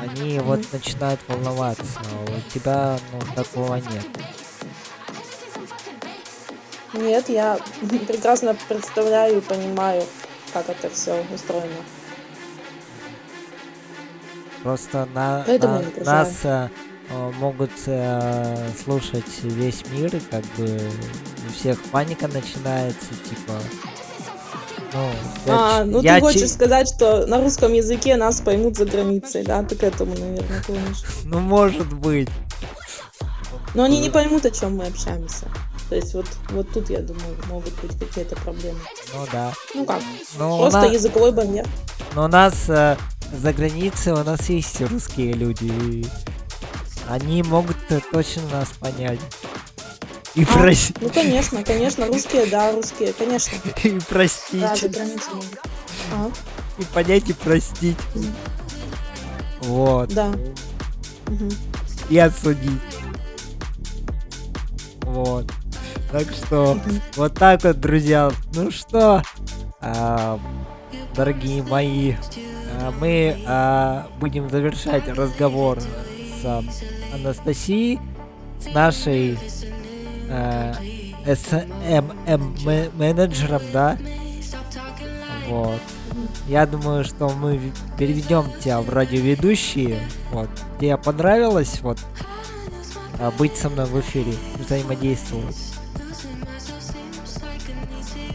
они 0.00 0.38
вот 0.40 0.60
начинают 0.72 1.20
волноваться. 1.28 1.84
А 1.98 2.30
у 2.30 2.50
тебя, 2.50 2.98
ну, 3.12 3.20
такого 3.34 3.76
нет. 3.76 4.04
Нет, 6.94 7.28
я 7.28 7.58
прекрасно 8.08 8.56
представляю 8.68 9.38
и 9.38 9.40
понимаю, 9.40 10.02
как 10.52 10.68
это 10.68 10.88
все 10.90 11.22
устроено. 11.32 11.76
Просто 14.66 15.06
на, 15.14 15.44
Поэтому 15.46 15.80
на- 15.98 16.04
нас 16.04 16.40
э, 16.42 16.68
могут 17.38 17.70
э, 17.86 18.68
слушать 18.84 19.22
весь 19.44 19.84
мир, 19.92 20.16
и 20.16 20.18
как 20.18 20.42
бы 20.56 20.80
у 21.48 21.52
всех 21.52 21.80
паника 21.92 22.26
начинается, 22.26 23.10
типа. 23.28 23.52
Ну, 24.92 25.08
А, 25.46 25.78
ч- 25.78 25.84
ну 25.84 26.02
я 26.02 26.16
ты 26.16 26.20
хочешь 26.22 26.50
сказать, 26.50 26.88
что 26.92 27.26
на 27.28 27.40
русском 27.40 27.72
языке 27.72 28.16
нас 28.16 28.40
поймут 28.40 28.76
за 28.76 28.86
границей, 28.86 29.44
да? 29.44 29.62
Ты 29.62 29.76
к 29.76 29.84
этому, 29.84 30.16
наверное, 30.18 30.60
клонишь. 30.64 31.02
Ну, 31.24 31.38
может 31.38 31.92
быть. 31.92 32.28
Но 33.76 33.84
они 33.84 34.00
не 34.00 34.10
поймут, 34.10 34.46
о 34.46 34.50
чем 34.50 34.78
мы 34.78 34.86
общаемся. 34.86 35.46
То 35.90 35.94
есть 35.94 36.12
вот, 36.12 36.26
вот 36.50 36.68
тут, 36.72 36.90
я 36.90 36.98
думаю, 36.98 37.36
могут 37.48 37.72
быть 37.80 37.96
какие-то 38.00 38.34
проблемы. 38.34 38.80
Ну 39.14 39.26
да. 39.30 39.52
Ну 39.76 39.84
как, 39.84 40.00
Ну, 40.36 40.56
у 40.56 40.58
просто 40.62 40.80
на- 40.80 40.86
языковой 40.86 41.30
барьер. 41.30 41.66
Но 42.16 42.24
у 42.24 42.28
нас 42.28 42.64
э, 42.68 42.96
за 43.32 43.52
границей 43.52 44.12
у 44.12 44.22
нас 44.24 44.48
есть 44.48 44.80
русские 44.82 45.32
люди. 45.34 46.06
они 47.08 47.42
могут 47.44 47.76
точно 48.12 48.42
нас 48.50 48.68
понять. 48.80 49.20
И, 50.34 50.42
А, 50.42 50.46
прос- 50.46 50.96
Ну 51.00 51.08
конечно, 51.08 51.62
конечно, 51.62 52.06
русские, 52.06 52.46
да, 52.46 52.72
русские, 52.72 53.12
конечно. 53.12 53.56
и 53.84 53.90
простить. 54.00 54.60
Да, 54.60 54.76
за 54.76 54.88
границей. 54.88 55.32
Ага, 56.12 56.30
И 56.78 56.84
понять 56.84 57.28
и 57.30 57.32
простить. 57.32 57.96
Вот. 59.62 60.12
да. 60.12 60.26
Мгм. 61.28 61.50
И 62.10 62.18
осудить. 62.18 62.80
Вот. 65.02 65.50
Так 66.12 66.26
что, 66.32 66.74
Мгм. 66.74 67.00
вот 67.16 67.34
так 67.34 67.62
вот, 67.64 67.80
друзья. 67.80 68.30
Ну 68.54 68.70
что, 68.70 69.22
а, 69.80 70.38
дорогие 71.14 71.62
мои, 71.62 72.14
мы 73.00 73.38
а, 73.46 74.08
будем 74.20 74.48
завершать 74.48 75.08
разговор 75.08 75.80
с 75.80 76.44
а, 76.44 76.62
Анастасией, 77.14 78.00
с 78.60 78.72
нашей 78.72 79.38
а, 80.30 80.74
SMM 81.24 82.96
менеджером, 82.96 83.62
да? 83.72 83.98
Вот. 85.48 85.80
Я 86.48 86.66
думаю, 86.66 87.04
что 87.04 87.28
мы 87.28 87.72
переведем 87.98 88.44
тебя 88.60 88.80
в 88.80 88.88
радиоведущие. 88.88 90.00
Вот. 90.32 90.48
Тебе 90.80 90.96
понравилось 90.96 91.80
вот 91.82 91.98
быть 93.38 93.56
со 93.56 93.68
мной 93.70 93.86
в 93.86 93.98
эфире, 94.00 94.34
взаимодействовать? 94.58 95.56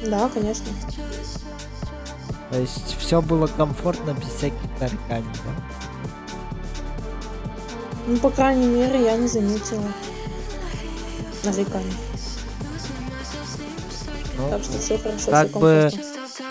Да, 0.05 0.29
конечно. 0.29 0.65
То 2.51 2.59
есть 2.59 2.97
все 2.99 3.21
было 3.21 3.47
комфортно, 3.47 4.11
без 4.11 4.27
всяких 4.27 4.59
нареканий, 4.79 5.25
да? 5.45 5.63
Ну, 8.07 8.17
по 8.17 8.29
крайней 8.29 8.67
мере, 8.67 9.05
я 9.05 9.15
не 9.15 9.27
заметила 9.27 9.87
нареканий. 11.45 11.93
Ну, 14.37 14.49
Так 14.49 14.63
что 14.63 14.77
все 14.79 14.97
хорошо, 14.97 15.31
как 15.31 15.49
все 15.49 15.59
бы-. 15.59 15.91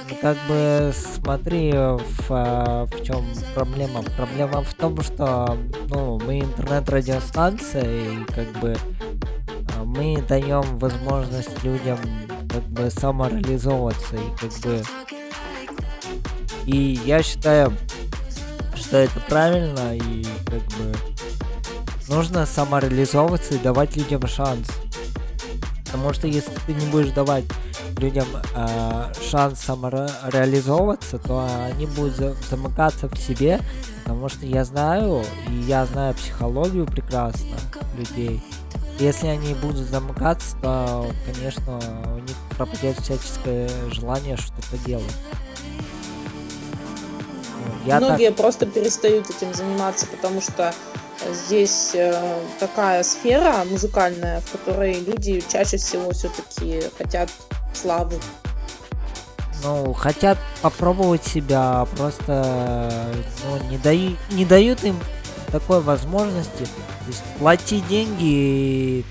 Ну, 0.09 0.17
как 0.23 0.37
бы 0.49 0.93
смотри, 0.95 1.73
в, 1.73 2.31
а, 2.31 2.87
в 2.87 3.05
чем 3.05 3.25
проблема. 3.55 4.03
Проблема 4.17 4.63
в 4.63 4.75
том, 4.75 5.01
что 5.03 5.59
ну, 5.89 6.19
мы 6.27 6.41
интернет-радиостанция, 6.41 7.85
и 7.85 8.25
как 8.25 8.49
бы 8.61 8.75
а, 9.77 9.85
мы 9.85 10.23
даем 10.27 10.79
возможность 10.79 11.63
людям 11.63 11.99
как 12.49 12.65
бы 12.65 12.91
самореализовываться 12.91 14.17
и 14.17 14.37
как 14.41 14.53
бы 14.61 14.83
и 16.67 17.01
я 17.05 17.23
считаю, 17.23 17.73
что 18.75 18.99
это 18.99 19.21
правильно 19.29 19.97
и 19.97 20.25
как 20.47 20.63
бы 20.79 20.95
нужно 22.09 22.47
самореализовываться 22.47 23.55
и 23.55 23.59
давать 23.59 23.97
людям 23.97 24.27
шанс. 24.27 24.69
Потому 25.87 26.13
что 26.13 26.27
если 26.27 26.53
ты 26.67 26.75
не 26.75 26.87
будешь 26.87 27.13
давать 27.13 27.45
людям 27.99 28.27
э, 28.55 29.13
шанс 29.29 29.61
самореализовываться, 29.61 31.19
то 31.19 31.47
они 31.67 31.87
будут 31.87 32.17
за- 32.17 32.37
замыкаться 32.49 33.09
в 33.09 33.17
себе, 33.17 33.61
потому 34.03 34.29
что 34.29 34.47
я 34.47 34.65
знаю, 34.65 35.25
и 35.49 35.55
я 35.63 35.87
знаю 35.87 36.15
психологию 36.15 36.87
прекрасно 36.87 37.57
людей, 37.97 38.41
если 39.01 39.29
они 39.29 39.55
будут 39.55 39.89
замыкаться, 39.89 40.57
то, 40.61 41.11
конечно, 41.27 41.81
у 42.15 42.19
них 42.19 42.37
пропадет 42.57 42.99
всяческое 43.01 43.69
желание 43.91 44.37
что-то 44.37 44.77
делать. 44.85 45.17
Я 47.87 47.99
так- 48.01 48.09
Многие 48.09 48.33
просто 48.33 48.67
перестают 48.67 49.29
этим 49.31 49.55
заниматься, 49.55 50.07
потому 50.07 50.41
что 50.41 50.73
здесь 51.33 51.91
э, 51.95 52.39
такая 52.59 53.03
сфера 53.03 53.65
музыкальная, 53.71 54.41
в 54.41 54.51
которой 54.53 55.01
люди 55.01 55.43
чаще 55.51 55.77
всего 55.77 56.11
все-таки 56.13 56.83
хотят 56.99 57.31
славы. 57.75 58.19
ну, 59.63 59.93
хотят 59.93 60.39
попробовать 60.63 61.23
себя, 61.25 61.87
просто 61.97 62.91
ну, 63.45 63.69
не, 63.71 63.77
даи- 63.77 64.17
не 64.31 64.45
дают 64.47 64.83
им 64.85 64.99
такой 65.53 65.81
возможности. 65.81 66.65
То 66.65 67.07
есть 67.09 67.23
плати 67.39 67.81
деньги 67.89 68.25
и, 68.25 69.05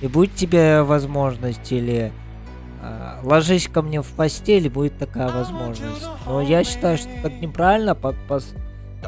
и 0.00 0.06
будет 0.08 0.34
тебе 0.34 0.82
возможность, 0.82 1.70
или 1.70 2.12
ложись 3.22 3.68
ко 3.68 3.82
мне 3.82 4.02
в 4.02 4.06
постель, 4.08 4.68
будет 4.68 4.98
такая 4.98 5.28
возможность. 5.28 6.06
Но 6.26 6.40
я 6.42 6.64
считаю, 6.64 6.98
что 6.98 7.08
так 7.22 7.32
неправильно 7.40 7.94
по- 7.94 8.14
пос- 8.28 8.56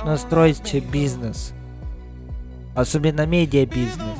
настроить 0.04 0.74
бизнес. 0.90 1.52
Особенно 2.74 3.26
медиа-бизнес. 3.26 4.18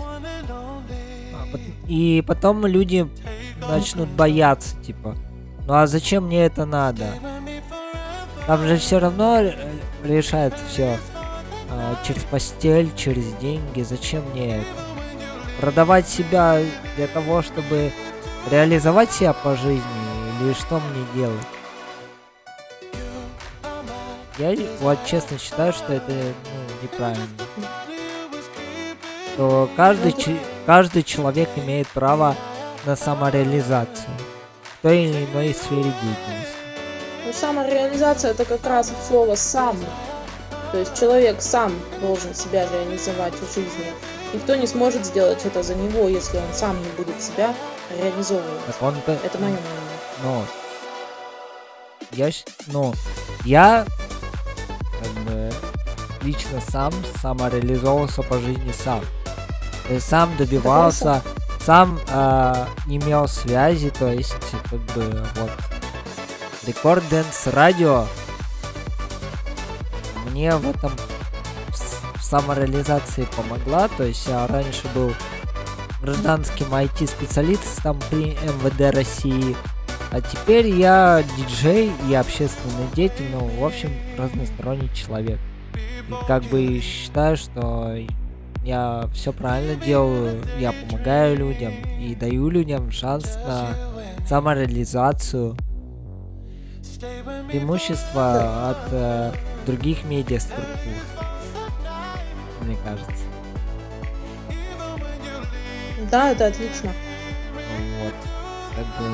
А 1.34 1.46
пот- 1.52 1.60
И 1.88 2.22
потом 2.26 2.66
люди 2.66 3.08
начнут 3.68 4.08
бояться, 4.08 4.76
типа, 4.82 5.16
ну 5.66 5.74
а 5.74 5.86
зачем 5.86 6.26
мне 6.26 6.44
это 6.44 6.64
надо? 6.66 7.06
Там 8.46 8.66
же 8.66 8.76
все 8.76 8.98
равно 8.98 9.40
решает 10.04 10.54
все 10.68 10.98
через 12.06 12.22
постель, 12.24 12.90
через 12.96 13.32
деньги. 13.40 13.82
Зачем 13.82 14.22
мне 14.32 14.56
это? 14.58 14.66
Продавать 15.60 16.06
себя 16.08 16.58
для 16.96 17.06
того, 17.06 17.42
чтобы 17.42 17.90
реализовать 18.50 19.12
себя 19.12 19.33
по 19.33 19.57
жизни 19.57 19.83
или 20.40 20.52
что 20.52 20.80
мне 20.80 21.07
делать? 21.14 21.46
Я 24.37 24.54
вот 24.80 24.98
честно 25.07 25.38
считаю, 25.38 25.72
что 25.72 25.92
это 25.92 26.11
ну, 26.11 26.83
неправильно. 26.83 27.24
Что 29.33 29.70
каждый, 29.76 30.14
каждый 30.66 31.02
человек 31.04 31.48
имеет 31.57 31.87
право 31.88 32.35
на 32.85 32.96
самореализацию 32.96 34.11
в 34.62 34.83
той 34.83 35.04
или 35.04 35.24
иной 35.24 35.54
сфере 35.54 35.83
деятельности. 35.83 36.54
Ну, 37.24 37.33
самореализация 37.33 38.33
это 38.33 38.44
как 38.44 38.66
раз 38.66 38.90
от 38.90 39.02
слова 39.07 39.37
сам. 39.37 39.76
То 40.72 40.78
есть 40.78 40.98
человек 40.98 41.40
сам 41.40 41.72
должен 42.00 42.35
себя 42.35 42.66
реализовать 42.72 43.35
в 43.35 43.54
жизни. 43.54 43.92
Никто 44.35 44.57
не 44.57 44.66
сможет 44.66 45.07
сделать 45.07 45.44
это 45.44 45.62
за 45.62 45.77
него, 45.77 46.09
если 46.09 46.38
он 46.38 46.53
сам 46.53 46.77
не 46.83 46.88
будет 46.97 47.23
себя 47.23 47.55
реализовывать. 47.97 48.75
Он 48.81 48.94
то- 49.07 49.12
Это 49.12 49.38
мое 49.38 49.51
мнение. 49.51 49.99
Ну, 50.25 50.44
я, 52.11 52.31
ну, 52.66 52.94
я 53.44 53.87
как 55.01 55.25
бы, 55.25 55.53
лично 56.23 56.61
сам 56.68 56.92
самореализовывался 57.23 58.23
по 58.23 58.38
жизни 58.40 58.73
сам. 58.85 59.01
То 59.87 59.94
есть 59.94 60.09
сам 60.09 60.37
добивался, 60.37 61.23
сам 61.64 62.01
а, 62.09 62.66
имел 62.87 63.29
связи, 63.29 63.90
то 63.90 64.11
есть 64.11 64.35
как 64.70 64.81
бы 64.97 65.25
вот 65.37 65.51
Record 66.66 67.07
Dance 67.09 67.46
Радио 67.49 68.07
мне 70.31 70.57
в 70.57 70.68
этом 70.68 70.92
в 72.24 72.26
самореализации 72.26 73.28
помогла. 73.37 73.88
То 73.88 74.04
есть 74.04 74.26
я 74.26 74.46
раньше 74.46 74.88
был 74.94 75.12
гражданским 76.00 76.72
IT-специалистом 76.72 78.00
при 78.10 78.32
МВД 78.32 78.94
России. 78.94 79.54
А 80.10 80.20
теперь 80.20 80.68
я 80.68 81.22
диджей 81.37 81.92
и 82.08 82.14
общественный 82.14 82.87
деятель, 82.94 83.26
ну, 83.30 83.46
в 83.60 83.64
общем, 83.64 83.90
разносторонний 84.16 84.90
человек. 84.94 85.38
И 85.74 86.26
как 86.26 86.44
бы 86.44 86.80
считаю, 86.80 87.37
что 87.37 87.94
я 88.64 89.08
все 89.12 89.32
правильно 89.32 89.74
делаю, 89.76 90.40
я 90.58 90.72
помогаю 90.72 91.37
людям 91.37 91.72
и 92.00 92.14
даю 92.14 92.48
людям 92.48 92.90
шанс 92.90 93.37
на 93.46 93.68
самореализацию. 94.26 95.56
Преимущество 97.50 98.70
от 98.70 98.92
э, 98.92 99.32
других 99.66 100.04
медиа 100.04 100.38
структур, 100.38 100.92
кажется. 102.85 103.25
Да, 106.11 106.31
это 106.31 106.47
отлично. 106.47 106.92
Вот. 108.03 108.14
Как 108.77 108.87
бы 108.99 109.09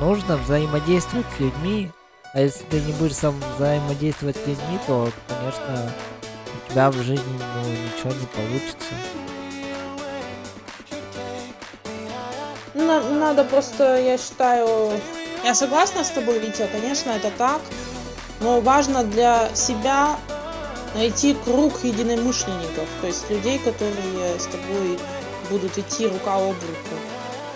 нужно 0.00 0.36
взаимодействовать 0.36 1.26
с 1.36 1.40
людьми. 1.40 1.90
А 2.34 2.40
если 2.40 2.64
ты 2.64 2.80
не 2.80 2.92
будешь 2.92 3.14
сам 3.14 3.38
взаимодействовать 3.56 4.36
с 4.36 4.46
людьми, 4.46 4.78
то, 4.86 5.10
конечно, 5.28 5.92
у 6.46 6.70
тебя 6.70 6.90
в 6.90 6.94
жизни 7.02 7.38
ну, 7.38 7.68
ничего 7.68 8.10
не 8.18 8.26
получится. 8.26 8.94
На- 12.74 13.02
надо 13.02 13.44
просто, 13.44 14.00
я 14.00 14.16
считаю... 14.16 14.98
Я 15.44 15.54
согласна 15.54 16.04
с 16.04 16.10
тобой, 16.10 16.38
Витя, 16.38 16.68
конечно, 16.72 17.10
это 17.10 17.30
так. 17.36 17.60
Но 18.40 18.60
важно 18.60 19.04
для 19.04 19.54
себя 19.54 20.16
найти 20.94 21.34
круг 21.44 21.84
единомышленников. 21.84 22.88
То 23.00 23.06
есть 23.06 23.28
людей, 23.30 23.58
которые 23.58 24.38
с 24.38 24.44
тобой 24.46 24.98
будут 25.50 25.76
идти 25.78 26.06
рука 26.06 26.36
об 26.36 26.42
руку. 26.52 26.96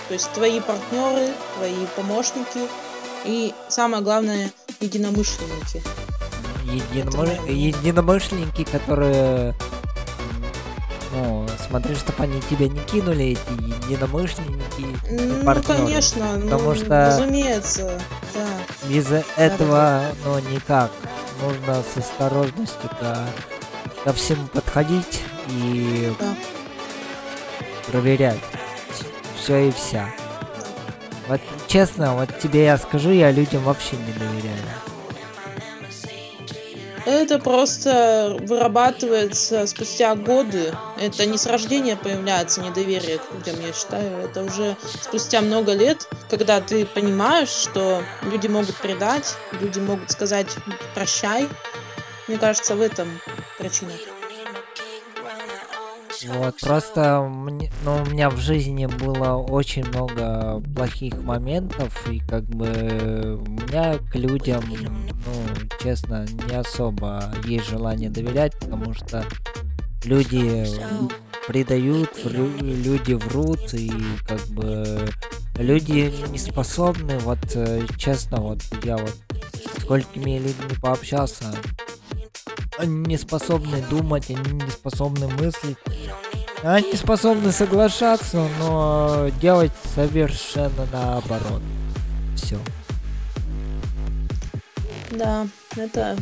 То 0.08 0.14
есть 0.14 0.30
твои 0.32 0.60
партнеры, 0.60 1.32
твои 1.56 1.86
помощники 1.96 2.68
и, 3.24 3.52
самое 3.68 4.02
главное, 4.02 4.50
единомышленники. 4.80 5.82
Единомы- 6.64 7.28
Это 7.44 7.52
Единомышленники, 7.52 8.64
которые... 8.64 9.54
Ну, 11.12 11.46
смотри, 11.68 11.94
чтобы 11.94 12.24
они 12.24 12.40
тебя 12.42 12.68
не 12.68 12.78
кинули, 12.80 13.24
эти 13.32 13.62
единомышленники 13.88 14.86
Ну, 15.10 15.44
партнеры. 15.44 15.78
конечно, 15.78 16.36
ну, 16.36 16.42
Потому 16.50 16.74
что- 16.74 17.06
разумеется, 17.06 18.00
да. 18.34 18.46
Без 18.88 19.06
этого, 19.36 20.02
ну, 20.24 20.38
никак. 20.50 20.90
Нужно 21.40 21.82
с 21.82 21.96
осторожностью 21.96 22.90
ко, 23.00 23.26
ко 24.04 24.12
всему 24.12 24.46
подходить 24.48 25.22
и 25.48 26.12
Да. 26.18 26.34
проверять 27.86 28.40
все 29.36 29.68
и 29.68 29.70
вся. 29.70 30.08
Вот 31.28 31.40
честно, 31.68 32.14
вот 32.14 32.38
тебе 32.38 32.64
я 32.64 32.78
скажу, 32.78 33.10
я 33.10 33.30
людям 33.30 33.62
вообще 33.62 33.96
не 33.96 34.12
доверяю. 34.12 34.56
Это 37.06 37.38
просто 37.38 38.36
вырабатывается 38.40 39.64
спустя 39.68 40.16
годы. 40.16 40.74
Это 41.00 41.24
не 41.24 41.38
с 41.38 41.46
рождения 41.46 41.96
появляется 41.96 42.60
недоверие 42.60 43.18
к 43.18 43.32
людям, 43.32 43.60
я 43.60 43.72
считаю. 43.72 44.24
Это 44.24 44.42
уже 44.42 44.76
спустя 45.02 45.40
много 45.40 45.72
лет, 45.72 46.08
когда 46.28 46.60
ты 46.60 46.84
понимаешь, 46.84 47.48
что 47.48 48.02
люди 48.22 48.48
могут 48.48 48.76
предать, 48.78 49.36
люди 49.52 49.78
могут 49.78 50.10
сказать 50.10 50.48
прощай. 50.96 51.48
Мне 52.26 52.38
кажется, 52.38 52.74
в 52.74 52.80
этом 52.80 53.20
причина. 53.56 53.92
Вот, 56.24 56.56
просто 56.60 57.20
мне, 57.28 57.70
ну, 57.84 57.96
у 58.02 58.06
меня 58.06 58.30
в 58.30 58.38
жизни 58.38 58.86
было 58.86 59.34
очень 59.36 59.86
много 59.88 60.62
плохих 60.74 61.14
моментов, 61.22 61.92
и 62.10 62.20
как 62.20 62.44
бы 62.44 63.40
у 63.46 63.50
меня 63.50 63.98
к 64.10 64.14
людям, 64.14 64.64
ну, 64.70 65.68
честно, 65.82 66.24
не 66.48 66.56
особо 66.56 67.32
есть 67.44 67.68
желание 67.68 68.08
доверять, 68.08 68.58
потому 68.58 68.94
что 68.94 69.24
люди 70.04 70.66
предают, 71.46 72.10
вру- 72.24 72.60
люди 72.60 73.12
врут, 73.12 73.74
и 73.74 73.92
как 74.26 74.40
бы 74.48 75.08
люди 75.58 76.12
не 76.30 76.38
способны, 76.38 77.18
вот 77.18 77.38
э, 77.54 77.82
честно, 77.98 78.40
вот 78.40 78.60
я 78.82 78.96
вот 78.96 79.14
сколькими 79.80 80.38
людьми 80.38 80.76
пообщался, 80.80 81.54
они 82.78 83.06
не 83.06 83.16
способны 83.16 83.82
думать, 83.88 84.30
они 84.30 84.52
не 84.52 84.70
способны 84.70 85.28
мыслить, 85.28 85.78
они 86.62 86.94
способны 86.94 87.52
соглашаться, 87.52 88.48
но 88.58 89.28
делать 89.40 89.72
совершенно 89.94 90.86
наоборот. 90.92 91.62
Все. 92.36 92.58
Да, 95.10 95.46
это 95.76 96.16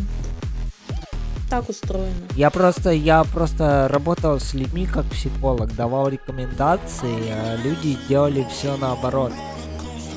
так 1.50 1.68
устроено. 1.68 2.12
Я 2.36 2.50
просто, 2.50 2.90
я 2.90 3.24
просто 3.24 3.88
работал 3.90 4.40
с 4.40 4.54
людьми 4.54 4.86
как 4.86 5.04
психолог, 5.06 5.74
давал 5.74 6.08
рекомендации, 6.08 7.30
а 7.30 7.56
люди 7.62 7.98
делали 8.08 8.46
все 8.50 8.76
наоборот. 8.76 9.32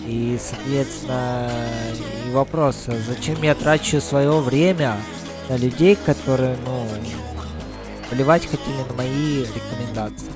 И, 0.06 0.40
соответственно, 0.42 1.50
и 2.26 2.32
вопрос, 2.32 2.86
а 2.88 2.96
зачем 3.08 3.42
я 3.44 3.56
трачу 3.56 4.00
свое 4.00 4.40
время 4.40 4.96
на 5.50 5.58
людей, 5.58 5.96
которые, 5.96 6.58
ну, 6.66 6.88
плевать 8.10 8.46
хотели 8.46 8.84
на 8.88 8.94
мои 8.94 9.44
рекомендации. 9.44 10.32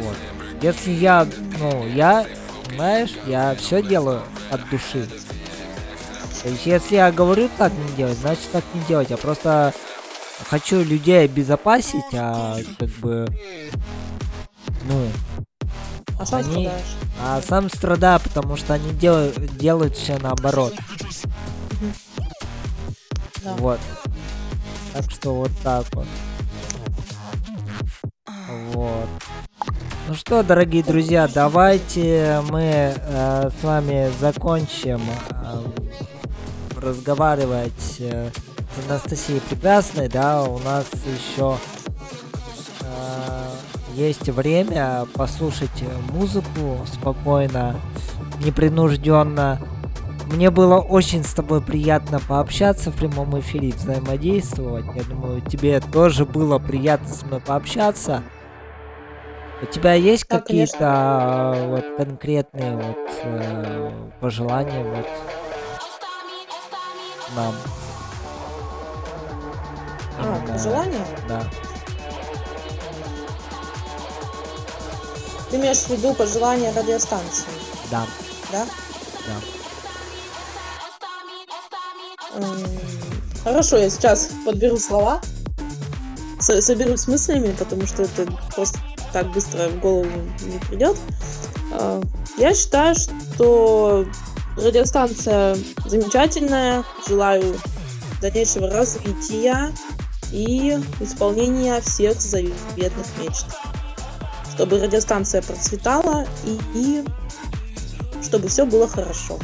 Вот. 0.00 0.16
Если 0.60 0.90
я, 0.90 1.26
ну, 1.58 1.86
я, 1.86 2.26
знаешь, 2.74 3.12
я 3.26 3.54
все 3.54 3.82
делаю 3.82 4.22
от 4.50 4.68
души. 4.70 5.06
То 6.42 6.48
есть, 6.48 6.66
если 6.66 6.96
я 6.96 7.12
говорю 7.12 7.48
так 7.56 7.72
не 7.72 7.96
делать, 7.96 8.18
значит 8.18 8.50
так 8.50 8.64
не 8.74 8.80
делать. 8.82 9.10
Я 9.10 9.16
просто 9.16 9.72
хочу 10.48 10.82
людей 10.82 11.24
обезопасить, 11.24 12.02
а 12.14 12.58
как 12.78 12.88
бы, 12.88 13.26
ну, 14.84 15.08
А 16.18 16.26
сам 16.26 16.40
Они- 16.40 16.50
страдаешь. 16.66 16.96
а 17.20 17.42
сам 17.42 17.68
страдаю, 17.70 18.20
потому 18.20 18.56
что 18.56 18.74
они 18.74 18.90
делают, 18.92 19.56
делают 19.56 19.96
все 19.96 20.18
наоборот. 20.18 20.74
Да. 23.44 23.54
Вот. 23.58 23.80
Так 24.92 25.10
что 25.10 25.34
вот 25.34 25.50
так 25.62 25.84
вот. 25.94 26.06
Вот. 28.72 29.08
Ну 30.08 30.14
что, 30.14 30.42
дорогие 30.42 30.82
друзья, 30.82 31.28
давайте 31.32 32.42
мы 32.50 32.94
э, 32.94 33.50
с 33.60 33.64
вами 33.64 34.10
закончим 34.20 35.00
э, 35.30 35.62
разговаривать 36.80 37.96
э, 38.00 38.30
с 38.30 38.90
Анастасией 38.90 39.40
Прекрасной, 39.40 40.08
да, 40.08 40.42
у 40.42 40.58
нас 40.58 40.86
еще 41.06 41.56
э, 42.80 43.50
есть 43.94 44.28
время 44.28 45.06
послушать 45.14 45.84
музыку 46.12 46.84
спокойно, 46.92 47.76
непринужденно. 48.44 49.60
Мне 50.32 50.50
было 50.50 50.78
очень 50.80 51.24
с 51.24 51.34
тобой 51.34 51.60
приятно 51.60 52.18
пообщаться 52.18 52.90
в 52.90 52.96
прямом 52.96 53.38
эфире, 53.40 53.68
взаимодействовать. 53.68 54.86
Я 54.94 55.02
думаю, 55.02 55.42
тебе 55.42 55.78
тоже 55.78 56.24
было 56.24 56.58
приятно 56.58 57.06
со 57.08 57.26
мной 57.26 57.40
пообщаться. 57.40 58.22
У 59.60 59.66
тебя 59.66 59.92
есть 59.92 60.26
Да, 60.26 60.38
какие-то 60.38 60.78
а, 60.80 61.66
вот 61.68 61.84
конкретные 61.98 62.76
вот 62.76 63.10
э, 63.24 64.10
пожелания 64.20 64.82
вот 64.82 65.06
нам? 67.36 67.54
А, 70.18 70.22
Именно, 70.38 70.52
пожелания? 70.54 71.06
Да. 71.28 71.42
Ты 75.50 75.56
имеешь 75.58 75.76
в 75.76 75.90
виду 75.90 76.14
пожелания 76.14 76.72
радиостанции, 76.74 77.52
Да, 77.90 78.06
да? 78.50 78.64
да. 79.26 79.61
Хорошо, 83.44 83.76
я 83.76 83.90
сейчас 83.90 84.30
подберу 84.44 84.78
слова, 84.78 85.20
со- 86.40 86.62
соберусь 86.62 87.00
с 87.00 87.08
мыслями, 87.08 87.54
потому 87.58 87.86
что 87.86 88.02
это 88.04 88.26
просто 88.54 88.78
так 89.12 89.30
быстро 89.32 89.68
в 89.68 89.80
голову 89.80 90.08
не 90.42 90.58
придет. 90.68 90.96
А, 91.72 92.00
Я 92.38 92.54
считаю, 92.54 92.94
что 92.94 94.06
радиостанция 94.56 95.56
замечательная. 95.84 96.84
Желаю 97.06 97.58
дальнейшего 98.22 98.70
развития 98.70 99.70
и 100.30 100.78
исполнения 101.00 101.80
всех 101.82 102.18
заветных 102.20 103.06
мечт. 103.20 103.44
Чтобы 104.54 104.78
радиостанция 104.80 105.42
процветала 105.42 106.26
и, 106.46 106.58
и 106.74 107.04
чтобы 108.22 108.48
все 108.48 108.64
было 108.64 108.88
хорошо. 108.88 109.38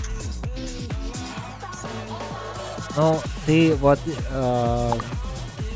Ну, 2.99 3.17
ты 3.47 3.77
вот 3.77 4.01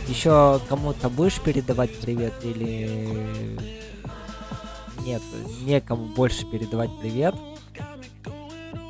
еще 0.08 0.60
кому-то 0.68 1.08
будешь 1.08 1.40
передавать 1.40 1.96
привет 2.00 2.32
или 2.42 3.56
нет, 5.06 5.22
некому 5.60 6.06
больше 6.06 6.44
передавать 6.46 6.90
привет. 7.00 7.36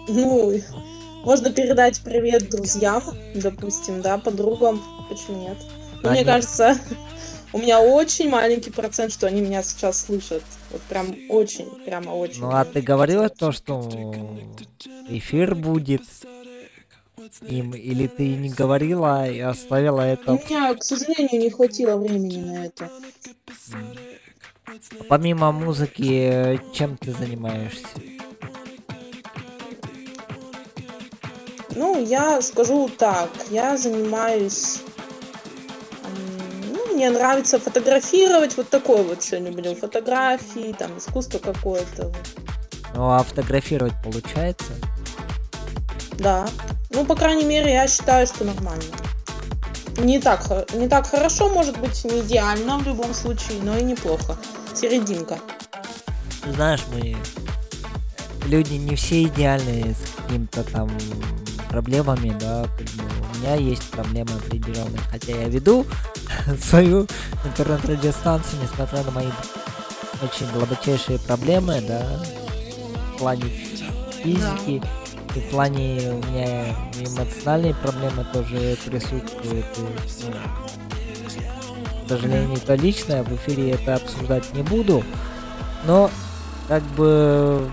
Ну, 0.08 0.58
можно 1.26 1.50
передать 1.50 2.00
привет 2.00 2.48
друзьям, 2.48 3.02
допустим, 3.34 4.00
да, 4.00 4.16
подругам, 4.16 4.82
почему 5.10 5.48
нет? 5.48 5.58
Но 6.02 6.08
мне 6.08 6.20
Они- 6.20 6.24
кажется, 6.24 6.78
у 7.52 7.58
меня 7.58 7.82
очень 7.82 8.30
маленький 8.30 8.70
процент, 8.70 9.12
что 9.12 9.26
они 9.26 9.42
меня 9.42 9.62
сейчас 9.62 10.06
слышат. 10.06 10.42
Вот 10.70 10.80
прям 10.82 11.14
очень, 11.28 11.66
прямо 11.84 12.12
очень. 12.12 12.40
Ну, 12.40 12.50
а 12.50 12.64
ты 12.64 12.80
говорила 12.80 13.28
то, 13.28 13.52
что 13.52 13.90
эфир 15.10 15.54
будет 15.54 16.02
им, 17.40 17.72
или 17.74 18.06
ты 18.06 18.36
не 18.36 18.50
говорила 18.50 19.28
и 19.28 19.40
оставила 19.40 20.00
У 20.00 20.04
это? 20.04 20.32
меня, 20.32 20.74
к 20.74 20.82
сожалению, 20.82 21.40
не 21.40 21.50
хватило 21.50 21.96
времени 21.96 22.38
на 22.38 22.66
это. 22.66 22.90
Помимо 25.08 25.52
музыки, 25.52 26.60
чем 26.72 26.96
ты 26.96 27.12
занимаешься? 27.12 27.86
Ну, 31.74 32.04
я 32.04 32.40
скажу 32.42 32.90
так, 32.98 33.30
я 33.50 33.76
занимаюсь... 33.76 34.82
Ну, 36.70 36.94
мне 36.94 37.10
нравится 37.10 37.58
фотографировать, 37.58 38.56
вот 38.56 38.68
такое 38.68 39.02
вот 39.02 39.22
все 39.22 39.38
люблю. 39.38 39.74
Фотографии, 39.74 40.74
там, 40.78 40.98
искусство 40.98 41.38
какое-то. 41.38 42.12
Ну, 42.94 43.10
а 43.10 43.22
фотографировать 43.22 43.94
получается? 44.04 44.72
Да. 46.18 46.46
Ну, 46.94 47.04
по 47.04 47.14
крайней 47.14 47.44
мере, 47.44 47.72
я 47.72 47.88
считаю, 47.88 48.26
что 48.26 48.44
нормально. 48.44 48.84
Не 49.98 50.18
так, 50.18 50.42
не 50.74 50.88
так 50.88 51.06
хорошо, 51.06 51.48
может 51.48 51.78
быть, 51.78 52.04
не 52.04 52.20
идеально 52.20 52.78
в 52.78 52.86
любом 52.86 53.14
случае, 53.14 53.62
но 53.62 53.76
и 53.76 53.82
неплохо. 53.82 54.36
Серединка. 54.74 55.38
Знаешь, 56.54 56.82
мы 56.92 57.16
люди 58.46 58.74
не 58.74 58.96
все 58.96 59.24
идеальные 59.24 59.94
с 59.94 60.20
какими-то 60.20 60.64
там 60.64 60.90
проблемами, 61.68 62.36
да, 62.38 62.64
у 62.64 63.38
меня 63.38 63.54
есть 63.54 63.88
проблемы 63.90 64.32
определенные, 64.32 65.00
хотя 65.10 65.32
я 65.32 65.48
веду 65.48 65.86
свою 66.60 67.06
интернет-радиостанцию, 67.44 68.62
несмотря 68.62 69.02
на 69.04 69.10
мои 69.10 69.28
очень 70.22 70.50
глубочайшие 70.52 71.18
проблемы, 71.18 71.80
да, 71.86 72.04
в 73.14 73.18
плане 73.18 73.44
физики, 74.22 74.82
и 75.34 75.40
в 75.40 75.50
плане 75.50 76.12
у 76.12 76.30
меня 76.30 76.74
эмоциональные 77.00 77.74
проблемы 77.74 78.24
тоже 78.32 78.76
присутствуют. 78.84 79.66
и, 79.76 79.80
ну, 79.80 79.88
к 82.04 82.08
сожалению, 82.08 82.56
это 82.56 82.74
личное, 82.74 83.22
в 83.22 83.34
эфире 83.36 83.70
это 83.72 83.94
обсуждать 83.94 84.52
не 84.52 84.62
буду. 84.62 85.02
Но 85.86 86.10
как 86.68 86.82
бы 86.96 87.70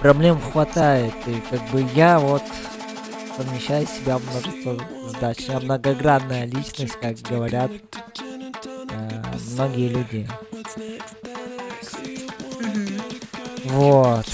проблем 0.00 0.40
хватает. 0.40 1.14
И 1.26 1.40
как 1.50 1.60
бы 1.70 1.86
я 1.94 2.18
вот 2.18 2.42
совмещаю 3.36 3.86
в 3.86 3.90
себя 3.90 4.18
множество 4.18 4.78
задач. 5.08 5.38
Я 5.48 5.60
многогранная 5.60 6.46
личность, 6.46 6.98
как 7.00 7.16
говорят 7.18 7.70
э, 8.90 9.22
многие 9.54 9.88
люди. 9.88 10.28
Вот. 13.64 14.26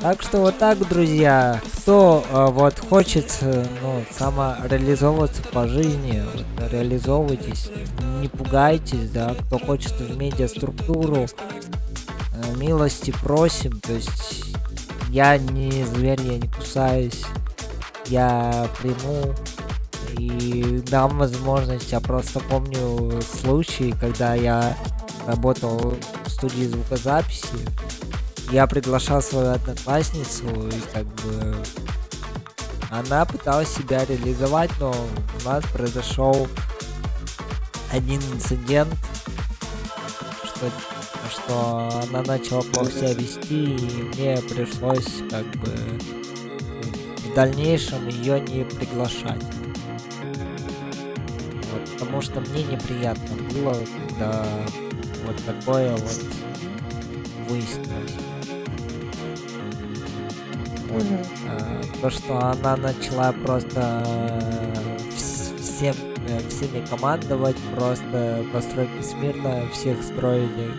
Так 0.00 0.22
что 0.22 0.38
вот 0.38 0.58
так, 0.58 0.78
друзья, 0.88 1.60
кто 1.78 2.24
э, 2.30 2.46
вот 2.52 2.78
хочет, 2.78 3.36
э, 3.40 3.66
ну, 3.82 4.04
самореализовываться 4.12 5.42
по 5.52 5.66
жизни, 5.66 6.22
вот, 6.34 6.70
реализовывайтесь, 6.70 7.68
не 8.20 8.28
пугайтесь, 8.28 9.10
да, 9.10 9.34
кто 9.34 9.58
хочет 9.58 9.92
в 9.94 10.16
медиаструктуру, 10.16 11.26
э, 11.26 12.56
милости 12.56 13.12
просим, 13.22 13.80
то 13.80 13.92
есть 13.92 14.44
я 15.10 15.36
не 15.36 15.84
зверь, 15.84 16.20
я 16.22 16.38
не 16.38 16.48
кусаюсь, 16.48 17.24
я 18.06 18.68
приму 18.80 19.34
и 20.16 20.80
дам 20.88 21.18
возможность, 21.18 21.90
я 21.90 21.98
просто 21.98 22.38
помню 22.38 23.20
случай, 23.42 23.92
когда 24.00 24.34
я 24.34 24.76
работал 25.26 25.94
в 26.24 26.30
студии 26.30 26.66
звукозаписи, 26.68 27.48
я 28.50 28.66
приглашал 28.66 29.22
свою 29.22 29.50
одноклассницу, 29.52 30.46
и 30.46 30.80
как 30.92 31.04
бы 31.06 31.56
она 32.90 33.24
пыталась 33.26 33.68
себя 33.68 34.04
реализовать, 34.06 34.70
но 34.80 34.90
у 34.90 35.48
нас 35.48 35.62
произошел 35.72 36.48
один 37.92 38.20
инцидент, 38.32 38.94
что, 40.44 40.70
что 41.30 42.02
она 42.08 42.22
начала 42.22 42.62
плохо 42.62 42.90
себя 42.90 43.12
вести, 43.12 43.76
и 43.76 44.02
мне 44.02 44.38
пришлось 44.38 45.22
как 45.30 45.44
бы 45.60 45.74
в 47.18 47.34
дальнейшем 47.34 48.08
ее 48.08 48.40
не 48.40 48.64
приглашать. 48.64 49.44
Вот, 51.70 51.98
потому 51.98 52.22
что 52.22 52.40
мне 52.40 52.64
неприятно 52.64 53.36
было, 53.52 53.76
когда 54.08 54.46
вот 55.26 55.36
такое 55.44 55.94
вот 55.96 56.24
выяснилось. 57.48 58.17
Э, 60.90 61.82
то, 62.00 62.10
что 62.10 62.38
она 62.38 62.76
начала 62.76 63.32
просто 63.32 64.02
э, 64.06 64.96
вс- 65.10 65.60
всем 65.60 65.94
э, 66.28 66.38
всеми 66.48 66.84
командовать, 66.86 67.56
просто 67.76 68.44
постройки 68.52 69.02
смирно 69.02 69.68
всех 69.72 70.02
строили. 70.02 70.70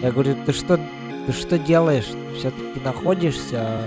Я 0.00 0.12
говорю, 0.12 0.36
ты 0.44 0.52
что, 0.52 0.78
ты 1.26 1.32
что 1.32 1.58
делаешь? 1.58 2.08
Все-таки 2.38 2.80
находишься 2.84 3.80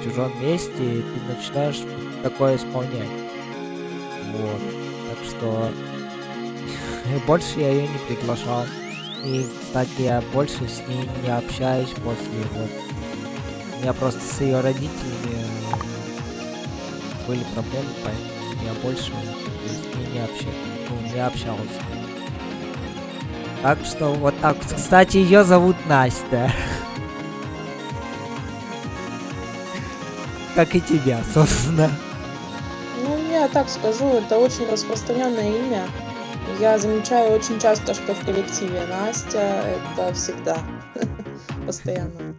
в 0.00 0.04
чужом 0.04 0.32
месте, 0.40 0.72
и 0.78 1.02
ты 1.02 1.34
начинаешь 1.34 1.80
такое 2.22 2.56
исполнять. 2.56 3.08
Вот. 4.32 4.60
Так 5.10 5.24
что 5.28 5.70
больше 7.26 7.60
я 7.60 7.70
ее 7.70 7.82
не 7.82 7.98
приглашал. 8.14 8.64
И, 9.24 9.46
кстати, 9.60 10.02
я 10.02 10.22
больше 10.32 10.68
с 10.68 10.86
ней 10.88 11.08
не 11.24 11.30
общаюсь 11.30 11.90
после 11.90 12.42
вот. 12.54 12.87
У 13.78 13.80
меня 13.80 13.92
просто 13.92 14.20
с 14.20 14.40
ее 14.40 14.60
родителями 14.60 14.90
э, 15.30 15.76
были 17.28 17.44
проблемы, 17.54 17.86
поэтому 18.02 18.64
я 18.66 18.72
больше 18.82 19.12
с 19.12 19.96
ней 19.96 20.06
не 20.14 20.18
общаюсь. 20.18 20.56
Ну, 20.90 20.96
не 21.14 21.20
общался. 21.20 21.80
Так 23.62 23.78
что 23.84 24.14
вот 24.14 24.34
так. 24.40 24.56
Кстати, 24.58 25.18
ее 25.18 25.44
зовут 25.44 25.76
Настя. 25.86 26.50
Как 30.56 30.74
и 30.74 30.80
тебя, 30.80 31.20
собственно. 31.32 31.88
Ну, 33.04 33.16
я 33.30 33.46
так 33.46 33.68
скажу, 33.68 34.06
это 34.08 34.38
очень 34.38 34.68
распространенное 34.68 35.56
имя. 35.56 35.86
Я 36.58 36.78
замечаю 36.78 37.30
очень 37.30 37.60
часто, 37.60 37.94
что 37.94 38.12
в 38.12 38.24
коллективе 38.24 38.82
Настя 38.88 39.62
это 39.94 40.12
всегда. 40.14 40.58
Постоянно. 41.66 42.34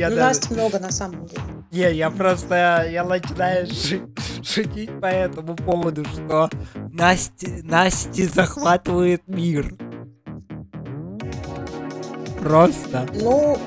Я 0.00 0.08
Ну, 0.10 0.16
Настя 0.16 0.54
много 0.54 0.78
на 0.78 0.90
самом 0.90 1.26
деле. 1.26 1.42
Не, 1.70 1.92
я 1.94 2.10
просто, 2.10 2.86
я 2.90 3.04
начинаю 3.04 3.66
шу- 3.70 4.08
шутить 4.42 4.98
по 4.98 5.06
этому 5.06 5.54
поводу, 5.56 6.04
что 6.06 6.48
Насти, 6.90 7.60
Насти 7.62 8.24
захватывает 8.26 9.22
мир. 9.26 9.74
Просто. 12.40 13.06
Ну, 13.12 13.58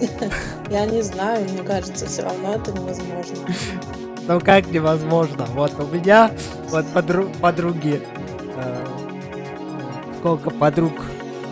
я 0.70 0.86
не 0.86 1.02
знаю, 1.02 1.46
мне 1.48 1.62
кажется, 1.62 2.06
все 2.06 2.22
равно 2.22 2.54
это 2.54 2.72
невозможно. 2.72 3.36
Ну 4.26 4.40
как 4.40 4.66
невозможно? 4.70 5.46
Вот 5.54 5.72
у 5.78 5.86
меня, 5.86 6.32
вот 6.70 6.84
подру- 6.94 7.32
подруги, 7.40 8.02
э, 8.56 8.86
сколько 10.18 10.50
подруг 10.50 10.92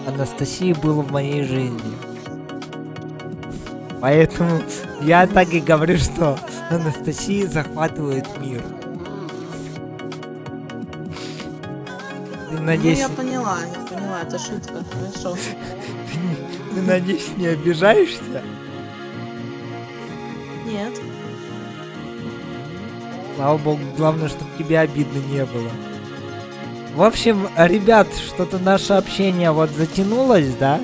Анастасии 0.09 0.73
было 0.73 1.03
в 1.03 1.13
моей 1.13 1.45
жизни. 1.45 2.08
Поэтому 4.01 4.63
я 5.01 5.27
так 5.27 5.53
и 5.53 5.61
говорю, 5.61 5.99
что 5.99 6.39
Анастасия 6.71 7.47
захватывает 7.47 8.27
мир. 8.41 8.63
Ну, 12.51 12.63
надеюсь, 12.63 12.99
я 12.99 13.09
поняла, 13.09 13.59
я 13.61 13.97
поняла, 13.97 14.23
это 14.23 14.39
шутка, 14.39 14.85
хорошо. 14.93 15.37
ты, 16.75 16.83
надеюсь, 16.83 17.29
не 17.37 17.49
обижаешься? 17.49 18.43
Нет. 20.67 20.93
Слава 23.37 23.59
богу, 23.59 23.81
главное, 23.97 24.29
чтобы 24.29 24.51
тебе 24.59 24.81
обидно 24.81 25.19
не 25.31 25.45
было. 25.45 25.71
В 26.95 27.03
общем, 27.03 27.49
ребят, 27.57 28.09
что-то 28.15 28.59
наше 28.59 28.95
общение 28.95 29.53
вот 29.53 29.71
затянулось, 29.71 30.55
да? 30.55 30.81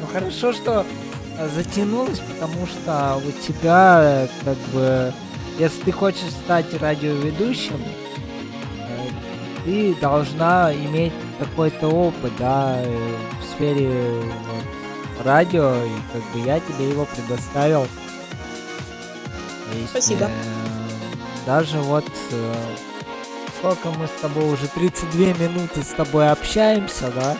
Ну 0.00 0.06
хорошо, 0.12 0.52
что 0.52 0.84
затянулось, 1.54 2.20
потому 2.20 2.66
что 2.66 3.20
у 3.26 3.32
тебя 3.40 4.28
как 4.44 4.56
бы, 4.72 5.12
если 5.58 5.82
ты 5.82 5.92
хочешь 5.92 6.30
стать 6.44 6.66
радиоведущим, 6.80 7.82
э, 8.78 9.08
ты 9.64 9.94
должна 10.00 10.72
иметь 10.74 11.12
какой-то 11.38 11.88
опыт, 11.88 12.32
да, 12.38 12.76
э, 12.78 13.16
в 13.40 13.54
сфере 13.54 13.90
вот, 14.20 15.24
радио, 15.24 15.74
и 15.74 15.90
как 16.12 16.22
бы 16.32 16.46
я 16.46 16.60
тебе 16.60 16.90
его 16.90 17.06
предоставил. 17.06 17.86
Есть, 19.74 19.90
Спасибо. 19.90 20.26
э, 20.26 20.30
даже 21.46 21.78
вот 21.78 22.04
э, 22.30 22.54
сколько 23.58 23.90
мы 23.98 24.06
с 24.06 24.20
тобой 24.20 24.52
уже 24.52 24.68
32 24.68 25.46
минуты 25.46 25.82
с 25.82 25.88
тобой 25.88 26.30
общаемся, 26.30 27.10
да? 27.14 27.36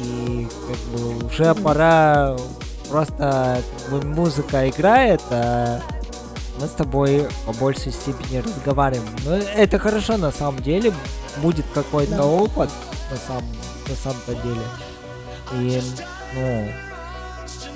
И 0.00 0.48
как 0.66 0.78
бы 0.92 1.26
уже 1.26 1.54
пора 1.54 2.36
просто 2.90 3.62
бы, 3.90 4.02
музыка 4.02 4.68
играет, 4.68 5.22
а 5.30 5.80
мы 6.60 6.66
с 6.66 6.70
тобой 6.70 7.28
по 7.46 7.52
большей 7.52 7.92
степени 7.92 8.38
разговариваем. 8.38 9.08
Но 9.24 9.34
это 9.36 9.78
хорошо 9.78 10.16
на 10.16 10.32
самом 10.32 10.62
деле, 10.62 10.92
будет 11.38 11.66
какой-то 11.74 12.16
Да. 12.16 12.24
опыт 12.26 12.70
на 13.10 13.16
самом 13.16 13.44
на 13.88 13.94
самом-то 13.94 14.34
деле. 14.34 14.60
И 15.54 15.80
ну 16.34 16.68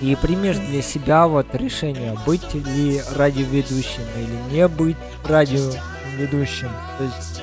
и 0.01 0.17
примешь 0.17 0.59
для 0.59 0.83
себя 0.83 1.27
вот 1.27 1.55
решение, 1.55 2.19
быть 2.27 2.53
ли 2.55 3.01
радиоведущим 3.15 4.03
или 4.17 4.55
не 4.55 4.69
быть 4.69 4.97
радиоведущим. 5.25 6.71
То 6.99 7.05
есть 7.05 7.43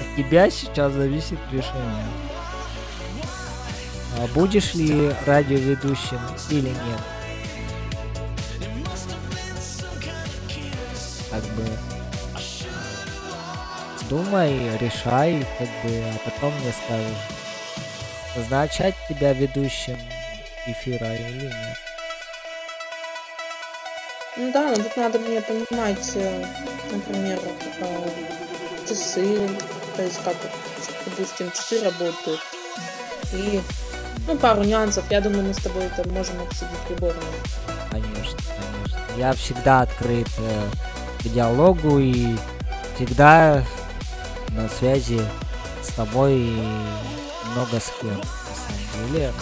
от 0.00 0.16
тебя 0.16 0.50
сейчас 0.50 0.92
зависит 0.92 1.38
решение. 1.52 2.06
А 4.20 4.26
будешь 4.34 4.74
ли 4.74 5.12
радиоведущим 5.26 6.20
или 6.50 6.68
нет. 6.70 7.00
Как 11.30 11.42
бы 11.44 11.64
думай, 14.08 14.76
решай, 14.78 15.46
как 15.58 15.68
бы, 15.68 16.02
а 16.02 16.18
потом 16.24 16.52
мне 16.60 16.72
скажешь, 16.72 17.16
назначать 18.34 18.94
тебя 19.08 19.32
ведущим 19.32 19.98
эфира 20.66 21.14
или 21.14 21.46
нет. 21.46 21.78
Ну 24.36 24.52
да, 24.52 24.68
но 24.68 24.76
тут 24.76 24.96
надо 24.96 25.18
мне 25.18 25.40
понимать, 25.42 26.12
э, 26.14 26.44
например, 26.92 27.40
э, 27.80 28.08
часы, 28.88 29.48
то 29.96 30.02
есть 30.02 30.22
как, 30.22 30.36
допустим, 31.04 31.50
часы 31.50 31.82
работают. 31.82 32.40
И, 33.32 33.60
ну, 34.28 34.36
пару 34.36 34.62
нюансов, 34.62 35.04
я 35.10 35.20
думаю, 35.20 35.44
мы 35.44 35.54
с 35.54 35.56
тобой 35.56 35.84
это 35.84 36.06
можем 36.10 36.40
обсудить 36.42 36.78
в 36.86 36.90
любой 36.90 37.14
момент. 37.14 37.48
Конечно, 37.90 38.38
конечно. 38.38 39.00
Я 39.16 39.32
всегда 39.32 39.80
открыт 39.80 40.28
э, 40.38 40.68
к 41.20 41.32
диалогу 41.32 41.98
и 41.98 42.36
всегда 42.94 43.64
на 44.50 44.68
связи 44.68 45.20
с 45.82 45.94
тобой 45.94 46.34
и 46.36 46.62
много 47.52 47.80
с 47.80 47.90
кем, 48.00 48.16
на 48.16 49.00
самом 49.00 49.12
деле. 49.12 49.32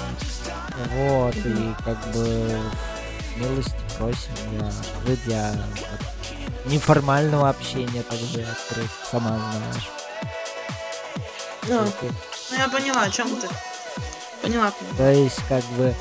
Вот, 0.94 1.34
и 1.34 1.74
как 1.84 1.98
бы 2.12 2.60
милости 3.36 3.74
просим, 3.98 4.30
я 4.52 4.68
открыт 4.68 5.18
для 5.24 5.50
вот, 5.50 6.72
неформального 6.72 7.48
общения 7.48 8.02
также 8.02 8.42
открыт, 8.42 8.90
сама 9.10 9.30
знаешь. 9.30 9.90
Ну, 11.68 11.80
Окей. 11.80 12.10
ну, 12.50 12.56
я 12.56 12.68
поняла, 12.68 13.02
о 13.02 13.10
чем 13.10 13.28
ты. 13.40 13.48
Поняла. 14.42 14.72
То 14.96 15.10
есть, 15.12 15.40
как 15.48 15.64
бы, 15.76 15.94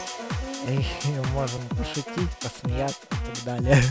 можем 1.34 1.62
пошутить, 1.70 2.30
посмеяться 2.42 3.00
и 3.12 3.36
так 3.36 3.44
далее. 3.44 3.84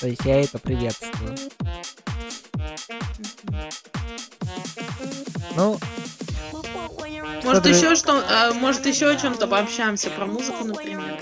То 0.00 0.06
есть 0.06 0.24
я 0.24 0.40
это 0.40 0.58
приветствую. 0.58 1.36
Ну, 5.56 5.78
Может 7.44 7.64
ты- 7.64 7.70
еще 7.70 7.96
что, 7.96 8.20
э, 8.20 8.52
может 8.52 8.86
еще 8.86 9.08
о 9.08 9.16
чем-то 9.16 9.46
пообщаемся 9.48 10.10
про 10.10 10.26
музыку, 10.26 10.64
например. 10.64 11.18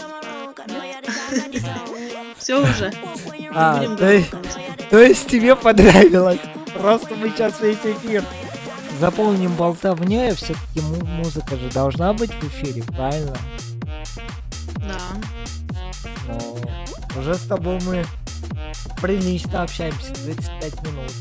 Все 2.37 2.61
уже. 2.61 2.93
А, 3.55 3.83
то 4.91 4.99
есть 4.99 5.29
тебе 5.29 5.57
понравилось. 5.57 6.41
Просто 6.75 7.15
мы 7.15 7.31
сейчас 7.31 7.61
весь 7.61 7.79
эфир 7.85 8.23
заполним 8.99 9.55
болтовней, 9.55 10.35
все-таки 10.35 10.81
музыка 10.81 11.57
же 11.57 11.69
должна 11.71 12.13
быть 12.13 12.31
в 12.31 12.45
эфире, 12.45 12.83
правильно? 12.83 13.37
Да. 14.77 14.99
Но 16.29 17.21
уже 17.21 17.35
с 17.35 17.43
тобой 17.43 17.79
мы 17.85 18.05
прилично 19.01 19.63
общаемся, 19.63 20.13
35 20.15 20.83
минут. 20.83 21.13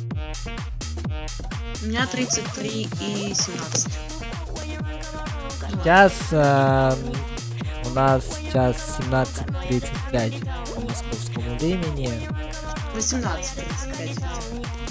У 1.84 1.88
меня 1.88 2.07
33 2.07 2.89
и 3.01 3.34
17. 3.34 3.91
Сейчас 5.69 6.13
э, 6.32 6.93
у 7.86 7.89
нас 7.89 8.23
сейчас 8.39 8.99
17.35 8.99 10.73
по 10.73 10.82
московскому 10.82 11.57
времени. 11.59 12.09
18, 12.95 13.55
35. 13.55 14.84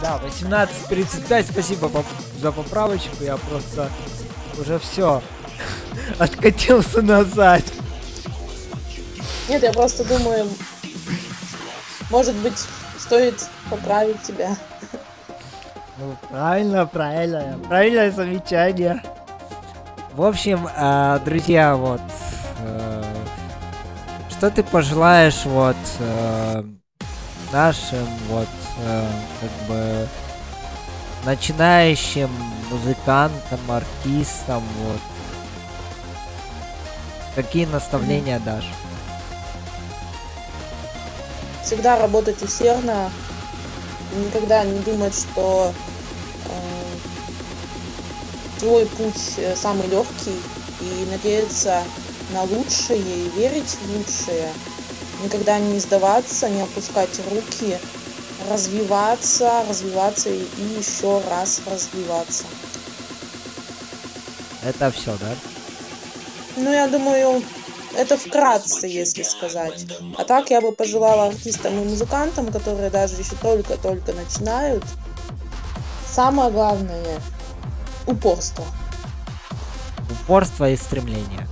Да, 0.00 0.18
18.35, 0.24 1.52
спасибо 1.52 1.88
поп- 1.88 2.06
за 2.40 2.50
поправочку, 2.52 3.22
я 3.22 3.36
просто 3.36 3.88
уже 4.60 4.78
все 4.78 5.22
откатился 6.18 7.02
назад. 7.02 7.62
Нет, 9.48 9.62
я 9.62 9.72
просто 9.72 10.04
думаю, 10.04 10.48
Может 12.10 12.34
быть, 12.36 12.58
стоит 12.98 13.48
поправить 13.70 14.20
тебя. 14.22 14.56
Ну, 15.98 16.16
правильно, 16.30 16.86
правильно. 16.86 17.58
Правильное 17.68 18.10
замечание. 18.10 19.02
В 20.14 20.24
общем, 20.24 20.68
а, 20.76 21.18
друзья, 21.20 21.74
вот. 21.76 22.00
э, 22.58 23.02
Что 24.30 24.50
ты 24.50 24.62
пожелаешь 24.62 25.44
вот 25.44 25.76
э, 26.00 26.64
нашим 27.52 28.06
вот 28.28 28.48
э, 28.78 29.10
как 29.40 29.68
бы 29.68 30.08
начинающим 31.24 32.30
музыкантам, 32.70 33.60
артистам, 33.70 34.62
вот. 34.78 35.00
Какие 37.34 37.64
наставления 37.64 38.38
дашь? 38.40 38.70
Всегда 41.64 41.98
работать 41.98 42.42
усердно. 42.42 43.10
Никогда 44.14 44.64
не 44.64 44.78
думать, 44.80 45.14
что 45.14 45.72
э, 46.44 46.50
твой 48.60 48.84
путь 48.84 49.34
э, 49.38 49.56
самый 49.56 49.86
легкий. 49.88 50.38
И 50.80 51.06
надеяться 51.10 51.82
на 52.32 52.42
лучшее 52.42 52.98
и 52.98 53.30
верить 53.36 53.78
в 53.80 53.96
лучшее. 53.96 54.52
Никогда 55.24 55.58
не 55.58 55.78
сдаваться, 55.78 56.50
не 56.50 56.60
опускать 56.60 57.18
руки. 57.30 57.78
Развиваться, 58.50 59.64
развиваться 59.68 60.28
и 60.30 60.44
еще 60.78 61.22
раз 61.30 61.60
развиваться. 61.66 62.44
Это 64.64 64.90
все, 64.90 65.16
да? 65.18 65.34
Ну, 66.56 66.70
я 66.72 66.86
думаю, 66.86 67.42
это 67.96 68.16
вкратце, 68.16 68.86
если 68.86 69.22
сказать. 69.22 69.86
А 70.18 70.24
так 70.24 70.50
я 70.50 70.60
бы 70.60 70.72
пожелала 70.72 71.26
артистам 71.26 71.80
и 71.80 71.84
музыкантам, 71.84 72.52
которые 72.52 72.90
даже 72.90 73.14
еще 73.16 73.34
только-только 73.40 74.12
начинают, 74.12 74.84
самое 76.08 76.50
главное— 76.50 77.20
упорство. 78.06 78.64
Упорство 80.10 80.70
и 80.70 80.76
стремление. 80.76 81.48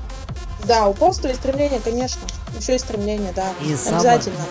Да, 0.65 0.89
упорство 0.89 1.29
и 1.29 1.35
стремление, 1.35 1.81
конечно. 1.81 2.21
Еще 2.59 2.77
и 2.77 2.79
стремление, 2.79 3.33
да. 3.33 3.53
И 3.65 3.75
самое- 3.75 3.97
Обязательно. 4.01 4.45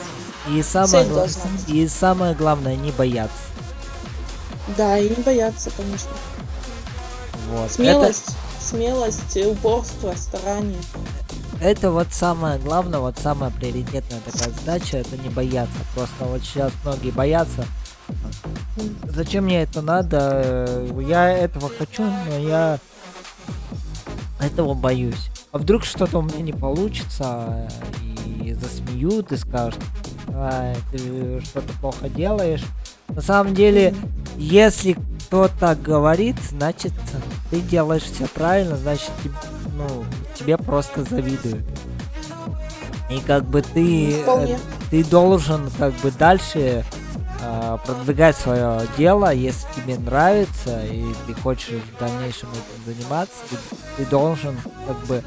И 0.51 0.63
самое, 0.63 1.03
Цель 1.03 1.07
гла- 1.11 1.19
должна 1.21 1.43
быть. 1.43 1.69
и 1.69 1.87
самое 1.87 2.35
главное, 2.35 2.75
не 2.75 2.91
бояться. 2.91 3.33
Да, 4.77 4.97
и 4.97 5.09
не 5.09 5.21
бояться, 5.23 5.69
конечно. 5.75 6.09
Вот. 7.51 7.71
Смелость, 7.71 8.35
смелость, 8.59 9.37
э, 9.37 9.47
упорство, 9.47 10.13
старание. 10.15 10.79
Это, 11.59 11.65
это 11.69 11.91
вот 11.91 12.07
самое 12.11 12.59
главное, 12.59 12.99
вот 12.99 13.17
самая 13.17 13.49
приоритетная 13.51 14.19
такая 14.21 14.49
задача, 14.51 14.97
это 14.97 15.17
не 15.17 15.29
бояться. 15.29 15.73
Просто 15.95 16.25
вот 16.25 16.41
сейчас 16.41 16.71
многие 16.83 17.11
боятся. 17.11 17.65
Зачем 19.03 19.45
мне 19.45 19.61
это 19.63 19.81
надо? 19.81 20.85
Я 21.07 21.29
этого 21.29 21.69
хочу, 21.69 22.03
но 22.03 22.37
я 22.39 22.79
этого 24.39 24.73
боюсь. 24.73 25.29
А 25.51 25.57
вдруг 25.57 25.83
что-то 25.83 26.19
у 26.19 26.21
меня 26.21 26.41
не 26.41 26.53
получится, 26.53 27.69
и 28.25 28.53
засмеют, 28.53 29.31
и 29.31 29.37
скажут, 29.37 29.79
«Ай, 30.41 30.75
ты 30.91 31.41
что-то 31.43 31.73
плохо 31.81 32.07
делаешь. 32.09 32.63
На 33.09 33.21
самом 33.21 33.53
деле, 33.53 33.93
если 34.37 34.95
кто-то 35.27 35.75
говорит, 35.75 36.37
значит, 36.49 36.93
ты 37.49 37.59
делаешь 37.61 38.03
все 38.03 38.25
правильно, 38.27 38.77
значит, 38.77 39.11
ну, 39.75 40.05
тебе 40.35 40.57
просто 40.57 41.03
завидуют. 41.03 41.65
И 43.09 43.19
как 43.19 43.43
бы 43.43 43.61
ты, 43.61 44.21
вполне. 44.21 44.53
э, 44.53 44.57
ты 44.91 45.03
должен 45.03 45.69
как 45.77 45.93
бы 45.95 46.11
дальше 46.11 46.85
а, 47.43 47.77
продвигать 47.77 48.37
свое 48.37 48.81
дело, 48.97 49.33
если 49.33 49.67
тебе 49.75 49.97
нравится 49.97 50.83
и 50.85 51.03
ты 51.25 51.33
хочешь 51.33 51.81
в 51.95 51.99
дальнейшем 51.99 52.49
этим 52.49 52.93
заниматься, 52.93 53.35
ты, 53.49 53.55
ты 53.97 54.09
должен 54.09 54.55
как 54.87 54.97
бы 55.07 55.23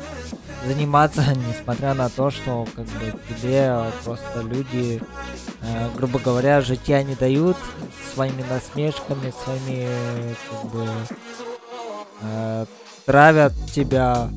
заниматься, 0.67 1.25
несмотря 1.49 1.95
на 1.95 2.09
то, 2.09 2.31
что 2.31 2.67
как 2.75 2.87
бы 2.87 3.15
тебе 3.29 3.85
просто 4.05 4.43
люди, 4.43 5.01
э, 5.63 5.89
грубо 5.97 6.19
говоря, 6.19 6.61
житья 6.61 7.03
не 7.03 7.15
дают 7.15 7.57
своими 8.15 8.43
насмешками, 8.43 9.33
своими 9.45 10.35
как 10.51 10.71
бы 10.71 10.87
э, 12.23 12.67
травят 13.07 13.53
тебя. 13.73 14.29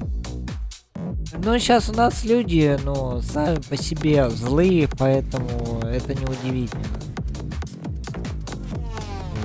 Ну, 1.43 1.59
сейчас 1.59 1.89
у 1.89 1.93
нас 1.93 2.23
люди, 2.23 2.79
ну, 2.83 3.21
сами 3.21 3.59
по 3.59 3.75
себе 3.75 4.29
злые, 4.29 4.87
поэтому 4.97 5.81
это 5.81 6.13
не 6.13 6.25
удивительно. 6.25 6.99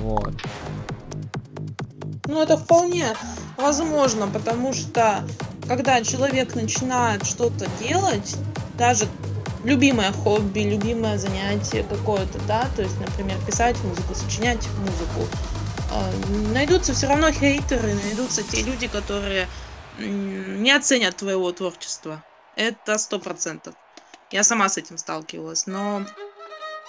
Вот. 0.01 0.33
Ну, 2.25 2.41
это 2.41 2.57
вполне 2.57 3.05
возможно, 3.57 4.27
потому 4.27 4.73
что 4.73 5.23
когда 5.71 6.03
человек 6.03 6.53
начинает 6.53 7.25
что-то 7.25 7.65
делать, 7.79 8.35
даже 8.77 9.07
любимое 9.63 10.11
хобби, 10.11 10.59
любимое 10.59 11.17
занятие 11.17 11.83
какое-то, 11.83 12.39
да, 12.39 12.67
то 12.75 12.81
есть, 12.81 12.99
например, 12.99 13.37
писать 13.47 13.81
музыку, 13.85 14.13
сочинять 14.13 14.67
музыку, 14.79 15.29
э, 15.93 16.51
найдутся 16.51 16.93
все 16.93 17.07
равно 17.07 17.31
хейтеры, 17.31 17.93
найдутся 17.93 18.43
те 18.43 18.63
люди, 18.63 18.89
которые 18.89 19.47
не 19.97 20.73
оценят 20.73 21.15
твоего 21.15 21.49
творчества. 21.53 22.21
Это 22.57 22.97
сто 22.97 23.17
процентов. 23.17 23.73
Я 24.29 24.43
сама 24.43 24.67
с 24.67 24.77
этим 24.77 24.97
сталкивалась, 24.97 25.67
но 25.67 26.05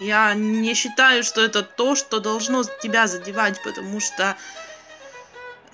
я 0.01 0.35
не 0.35 0.75
считаю, 0.75 1.23
что 1.23 1.41
это 1.41 1.63
то, 1.63 1.95
что 1.95 2.19
должно 2.19 2.65
тебя 2.83 3.07
задевать, 3.07 3.63
потому 3.63 4.01
что, 4.01 4.37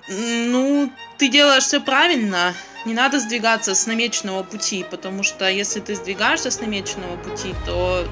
ну, 0.07 0.93
ты 1.17 1.27
делаешь 1.27 1.63
все 1.63 1.79
правильно, 1.79 2.53
не 2.85 2.93
надо 2.93 3.19
сдвигаться 3.19 3.75
с 3.75 3.85
намеченного 3.87 4.43
пути, 4.43 4.85
потому 4.89 5.23
что 5.23 5.49
если 5.49 5.79
ты 5.79 5.95
сдвигаешься 5.95 6.49
с 6.51 6.59
намеченного 6.59 7.17
пути, 7.17 7.53
то 7.65 8.07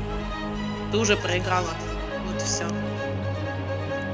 ты 0.92 0.98
уже 0.98 1.16
проиграла. 1.16 1.70
Вот 2.26 2.42
и 2.42 2.46
все. 2.46 2.66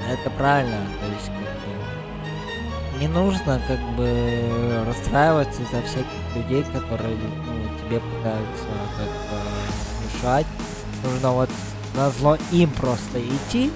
Это 0.10 0.30
правильно, 0.32 0.86
то 1.01 1.08
есть 1.08 1.28
как 1.28 1.38
бы 1.38 2.99
не 2.99 3.08
нужно 3.08 3.62
как 3.68 3.80
бы 3.95 4.84
расстраиваться 4.86 5.62
из-за 5.64 5.82
всяких 5.82 6.36
людей, 6.36 6.64
которые 6.64 7.16
ну, 7.16 7.64
тебе 7.80 7.99
пытаются 7.99 8.68
как 8.97 9.08
бы 9.08 10.14
мешать. 10.14 10.45
Нужно 11.04 11.32
вот 11.32 11.49
на 11.95 12.10
зло 12.12 12.38
им 12.51 12.70
просто 12.72 13.20
идти, 13.20 13.72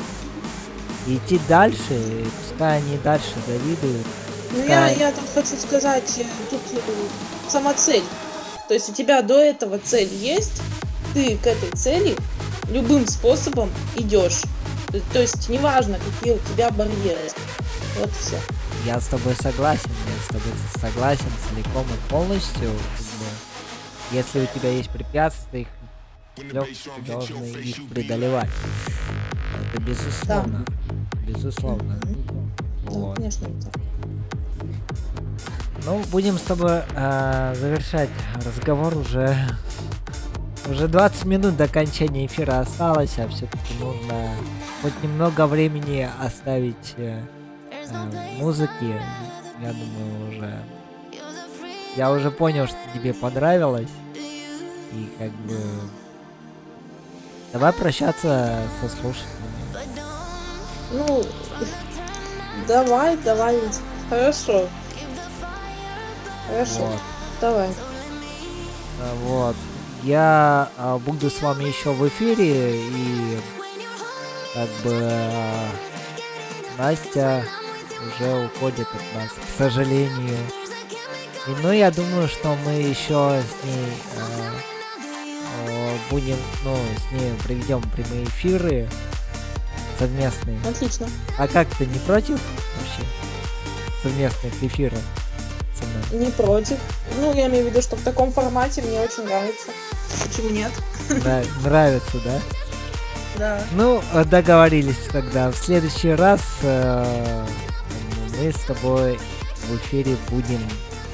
идти 1.07 1.39
дальше, 1.47 1.93
и 1.93 2.25
пускай 2.41 2.77
они 2.77 2.97
дальше 2.97 3.33
завидуют. 3.47 4.05
Ну, 4.51 4.59
я, 4.63 4.67
Да. 4.67 4.87
я 4.89 5.11
тут 5.11 5.25
хочу 5.33 5.55
сказать, 5.57 6.17
э, 6.19 6.23
тут 6.49 6.61
э, 6.73 6.79
сама 7.49 7.73
цель. 7.73 8.03
То 8.67 8.73
есть 8.73 8.89
у 8.89 8.93
тебя 8.93 9.21
до 9.21 9.37
этого 9.39 9.79
цель 9.79 10.09
есть, 10.13 10.61
ты 11.13 11.37
к 11.37 11.47
этой 11.47 11.69
цели 11.71 12.15
любым 12.69 13.07
способом 13.07 13.69
идешь. 13.95 14.41
То, 15.11 15.19
есть 15.19 15.49
неважно, 15.49 15.97
какие 15.99 16.35
у 16.35 16.39
тебя 16.53 16.69
барьеры. 16.71 17.29
Вот 17.99 18.09
и 18.09 18.11
все. 18.11 18.37
Я 18.85 19.01
с 19.01 19.07
тобой 19.07 19.35
согласен, 19.35 19.89
я 19.89 20.23
с 20.23 20.27
тобой 20.27 20.53
согласен 20.79 21.25
целиком 21.49 21.83
и 21.83 22.09
полностью. 22.09 22.71
если 24.11 24.41
у 24.41 24.45
тебя 24.47 24.69
есть 24.69 24.89
препятствия, 24.89 25.61
их 25.61 25.67
легко 26.37 26.67
ты 26.95 27.11
должен 27.11 27.43
их 27.43 27.89
преодолевать. 27.89 28.49
Это 29.73 29.81
безусловно. 29.81 30.65
Безусловно. 31.25 31.99
Да, 32.03 32.91
Вот. 32.91 33.17
конечно, 33.17 33.45
это. 33.47 33.86
Ну, 35.87 36.03
будем 36.11 36.37
с 36.37 36.41
тобой 36.41 36.81
э, 36.97 37.55
завершать 37.55 38.09
разговор 38.45 38.93
уже. 38.97 39.37
Уже 40.69 40.89
20 40.89 41.23
минут 41.23 41.55
до 41.55 41.63
окончания 41.63 42.25
эфира 42.25 42.59
осталось, 42.59 43.17
а 43.19 43.29
все-таки 43.29 43.73
нужно 43.79 44.35
хоть 44.81 45.01
немного 45.01 45.47
времени 45.47 46.09
оставить 46.21 46.93
э, 46.97 47.21
э, 47.71 48.37
музыке. 48.37 49.01
Я 49.61 49.71
думаю, 49.71 50.29
уже. 50.29 50.59
Я 51.95 52.11
уже 52.11 52.31
понял, 52.31 52.67
что 52.67 52.77
тебе 52.93 53.13
понравилось. 53.13 53.87
И 54.91 55.09
как 55.17 55.31
бы. 55.31 55.57
Давай 57.53 57.71
прощаться 57.71 58.59
со 58.81 58.89
слушателями. 58.89 59.47
Ну, 60.91 61.23
давай, 62.67 63.15
давай. 63.23 63.57
Хорошо. 64.09 64.67
Хорошо, 66.47 66.79
Вот. 66.79 66.99
давай. 67.41 67.69
А, 68.99 69.15
Вот. 69.23 69.55
Я 70.03 70.69
а, 70.77 70.97
буду 70.99 71.29
с 71.29 71.41
вами 71.41 71.65
еще 71.65 71.91
в 71.91 72.07
эфире 72.07 72.81
и 72.81 73.39
как 74.53 74.69
бы 74.83 74.93
а, 75.03 75.69
Настя 76.77 77.43
уже 78.07 78.45
уходит 78.45 78.87
от 78.87 79.15
нас, 79.21 79.31
к 79.31 79.57
сожалению. 79.57 80.37
И, 81.47 81.51
ну, 81.63 81.71
я 81.71 81.91
думаю, 81.91 82.27
что 82.27 82.55
мы 82.65 82.73
еще 82.73 83.41
с 83.41 83.65
ней 83.65 83.93
а, 84.17 85.95
будем, 86.09 86.37
ну, 86.63 86.75
с 86.75 87.11
ней 87.11 87.33
проведем 87.43 87.81
прямые 87.91 88.25
эфиры 88.25 88.87
совместные. 89.97 90.59
Отлично. 90.67 91.07
А 91.37 91.47
как 91.47 91.67
ты 91.75 91.85
не 91.85 91.99
против 91.99 92.39
вообще 92.77 93.07
совместных 94.03 94.53
эфиров 94.63 95.01
со 95.79 95.85
мной? 96.15 96.25
Не 96.25 96.31
против. 96.31 96.77
Ну, 97.19 97.33
я 97.33 97.47
имею 97.47 97.65
в 97.65 97.69
виду, 97.69 97.81
что 97.81 97.95
в 97.95 98.01
таком 98.01 98.31
формате 98.31 98.81
мне 98.81 98.99
очень 98.99 99.23
нравится. 99.23 99.69
Почему 100.25 100.49
нет? 100.49 100.71
Нрав- 101.09 101.63
Нравится, 101.63 102.17
да? 102.25 102.39
Да. 103.37 103.63
Ну, 103.73 104.01
э, 104.13 104.23
договорились 104.25 104.97
тогда. 105.11 105.51
В 105.51 105.55
следующий 105.57 106.11
раз 106.13 106.41
э, 106.63 107.45
мы 108.39 108.51
с 108.51 108.59
тобой 108.65 109.19
в 109.67 109.75
эфире 109.77 110.15
будем 110.29 110.61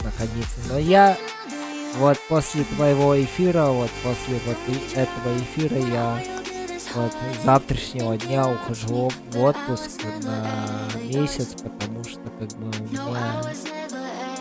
находиться. 0.04 0.56
Но 0.70 0.78
я 0.78 1.18
вот 1.98 2.18
после 2.30 2.64
твоего 2.64 3.22
эфира, 3.22 3.66
вот 3.66 3.92
после 4.04 4.40
вот 4.46 4.58
этого 4.96 5.38
эфира 5.38 5.78
я 5.78 6.20
вот 6.96 7.12
с 7.40 7.44
завтрашнего 7.46 8.18
дня 8.18 8.48
ухожу 8.48 9.12
в 9.32 9.44
отпуск 9.44 9.90
на 10.24 10.48
месяц, 11.04 11.50
потому 11.62 12.04
что 12.04 12.20
как 12.40 12.50
бы 12.60 12.68
у 12.70 12.84
меня 12.92 13.42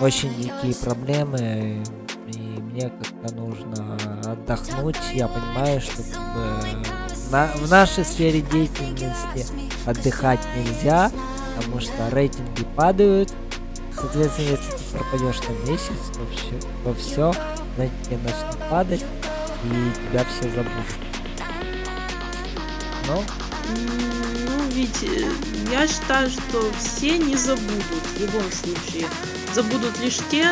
очень 0.01 0.34
дикие 0.36 0.74
проблемы 0.74 1.82
и 2.28 2.38
мне 2.38 2.90
как-то 2.90 3.34
нужно 3.34 3.97
отдохнуть. 4.24 4.97
Я 5.12 5.28
понимаю, 5.28 5.80
что 5.80 6.03
на- 7.30 7.49
в 7.57 7.70
нашей 7.70 8.05
сфере 8.05 8.40
деятельности 8.40 9.47
отдыхать 9.86 10.40
нельзя, 10.57 11.11
потому 11.57 11.80
что 11.80 11.93
рейтинги 12.11 12.64
падают. 12.76 13.32
Соответственно, 13.95 14.47
если 14.49 14.70
ты 14.70 14.97
пропадешь 14.97 15.40
на 15.49 15.70
месяц, 15.70 16.11
то 16.14 16.20
все, 16.34 16.68
то 16.84 16.95
все 16.95 17.32
рейтинги 17.76 18.22
начнут 18.24 18.68
падать, 18.70 19.05
и 19.64 20.09
тебя 20.09 20.24
все 20.24 20.49
забудут. 20.49 20.97
Ну, 23.09 23.14
М, 23.16 23.22
Ну, 24.47 24.68
ведь 24.74 25.03
э, 25.05 25.30
я 25.70 25.86
считаю, 25.86 26.28
что 26.30 26.64
все 26.78 27.16
не 27.18 27.36
забудут 27.36 28.03
в 28.16 28.20
любом 28.20 28.51
случае. 28.51 29.07
Забудут 29.55 29.98
лишь 30.00 30.18
те, 30.30 30.46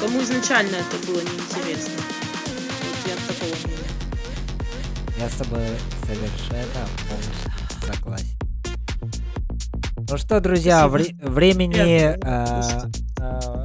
кому 0.00 0.22
изначально 0.22 0.76
это 0.76 1.06
было 1.06 1.20
неинтересно. 1.20 1.94
Вот 2.80 3.08
я 3.08 3.16
такого 3.26 3.56
мнения. 3.66 3.88
я 5.18 5.28
с 5.28 5.34
тобой 5.34 5.66
совершенно 6.06 6.86
полностью 7.08 7.52
согласен. 7.92 8.38
Ну 10.08 10.16
что, 10.18 10.40
друзья, 10.40 10.86
вре- 10.88 11.14
времени, 11.20 12.16
э, 12.22 12.88
э, 13.18 13.62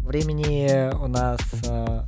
времени 0.00 0.94
у 0.94 1.08
нас 1.08 1.40
э, 1.64 2.02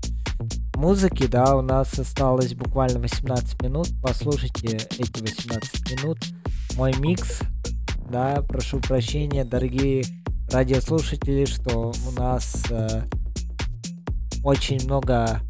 музыки, 0.74 1.26
да, 1.26 1.56
у 1.56 1.62
нас 1.62 1.98
осталось 1.98 2.54
буквально 2.54 3.00
18 3.00 3.60
минут. 3.62 3.88
Послушайте 4.02 4.76
эти 4.98 5.20
18 5.20 5.98
минут. 5.98 6.18
Мой 6.76 6.92
микс, 6.98 7.40
да, 8.08 8.42
прошу 8.46 8.78
прощения, 8.78 9.44
дорогие 9.44 10.04
радиослушатели, 10.52 11.44
что 11.44 11.92
у 12.06 12.10
нас 12.12 12.64
э, 12.70 13.02
очень 14.44 14.82
много 14.84 15.40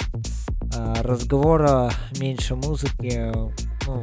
э, 0.74 0.94
разговора, 1.02 1.90
меньше 2.18 2.56
музыки. 2.56 3.32
Ну, 3.86 4.02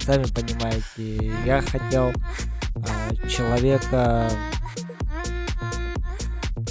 сами 0.00 0.24
понимаете, 0.24 1.32
я 1.44 1.60
хотел 1.60 2.10
э, 2.10 3.28
человека 3.28 4.30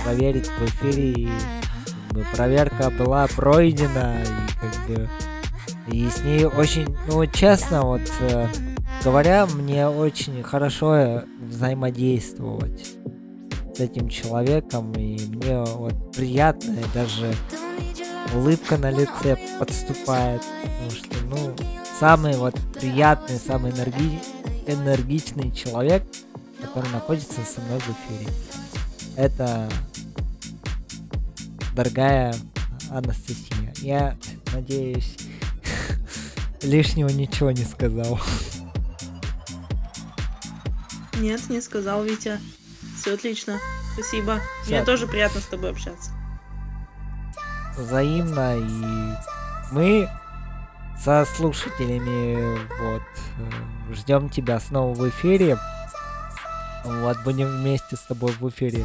проверить 0.04 0.48
в 0.48 0.66
эфире, 0.66 1.12
и 1.12 1.30
как 2.14 2.32
проверка 2.36 2.90
была 2.90 3.28
пройдена, 3.28 4.22
и 4.22 4.60
как 4.60 4.88
бы 4.88 5.10
и 5.92 6.08
с 6.10 6.24
ней 6.24 6.46
очень, 6.46 6.96
ну 7.08 7.26
честно, 7.26 7.84
вот 7.84 8.02
э, 8.22 8.48
говоря, 9.04 9.46
мне 9.46 9.88
очень 9.88 10.44
хорошо 10.44 11.24
взаимодействовать 11.40 12.98
с 13.78 13.80
этим 13.80 14.10
человеком, 14.10 14.92
и 14.94 15.20
мне 15.28 15.60
вот 15.60 16.12
приятно, 16.12 16.72
и 16.72 16.94
даже 16.96 17.32
улыбка 18.34 18.76
на 18.78 18.90
лице 18.90 19.38
подступает, 19.60 20.42
потому 20.64 20.92
что, 20.92 21.26
ну, 21.26 21.56
самый 22.00 22.36
вот 22.38 22.56
приятный, 22.74 23.38
самый 23.38 23.72
энерги- 23.72 24.20
энергичный 24.66 25.52
человек, 25.52 26.04
который 26.60 26.90
находится 26.90 27.42
со 27.46 27.62
мной 27.62 27.80
в 27.80 27.90
эфире. 27.90 28.32
Это 29.16 29.70
дорогая 31.76 32.34
Анастасия. 32.90 33.74
Я 33.78 34.18
надеюсь, 34.54 35.18
лишнего 36.64 37.10
ничего 37.10 37.52
не 37.52 37.64
сказал. 37.64 38.20
Нет, 41.20 41.48
не 41.50 41.62
сказал 41.62 42.04
Витя. 42.04 42.40
Все 43.08 43.14
отлично. 43.14 43.58
Спасибо. 43.94 44.42
Всё. 44.64 44.76
Мне 44.76 44.84
тоже 44.84 45.08
приятно 45.08 45.40
с 45.40 45.46
тобой 45.46 45.72
общаться. 45.72 46.12
взаимно 47.78 48.58
и 48.58 49.14
мы 49.72 50.10
со 51.02 51.26
слушателями 51.38 52.58
вот 52.82 53.02
э, 53.40 53.94
ждем 53.94 54.28
тебя 54.30 54.60
снова 54.60 54.94
в 54.94 55.08
эфире 55.10 55.58
вот 56.84 57.18
будем 57.24 57.48
вместе 57.48 57.96
с 57.96 58.00
тобой 58.02 58.32
в 58.34 58.50
эфире 58.50 58.84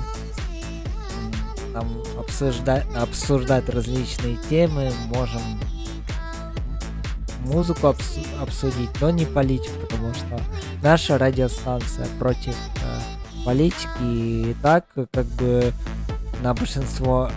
там 1.73 1.89
обсуждать 2.19 2.85
обсуждать 2.95 3.69
различные 3.71 4.37
темы 4.49 4.93
можем 5.07 5.41
музыку 7.41 7.89
обсу- 7.89 8.43
обсудить 8.43 8.91
но 9.01 9.11
не 9.11 9.25
политику 9.25 9.75
потому 9.81 10.13
что 10.15 10.39
наша 10.83 11.17
радиостанция 11.19 12.07
против 12.19 12.55
э, 12.83 13.01
политики 13.45 13.87
и 14.01 14.57
так 14.63 14.87
как 15.13 15.27
бы 15.27 15.73
на 16.43 16.55
большинство 16.55 17.31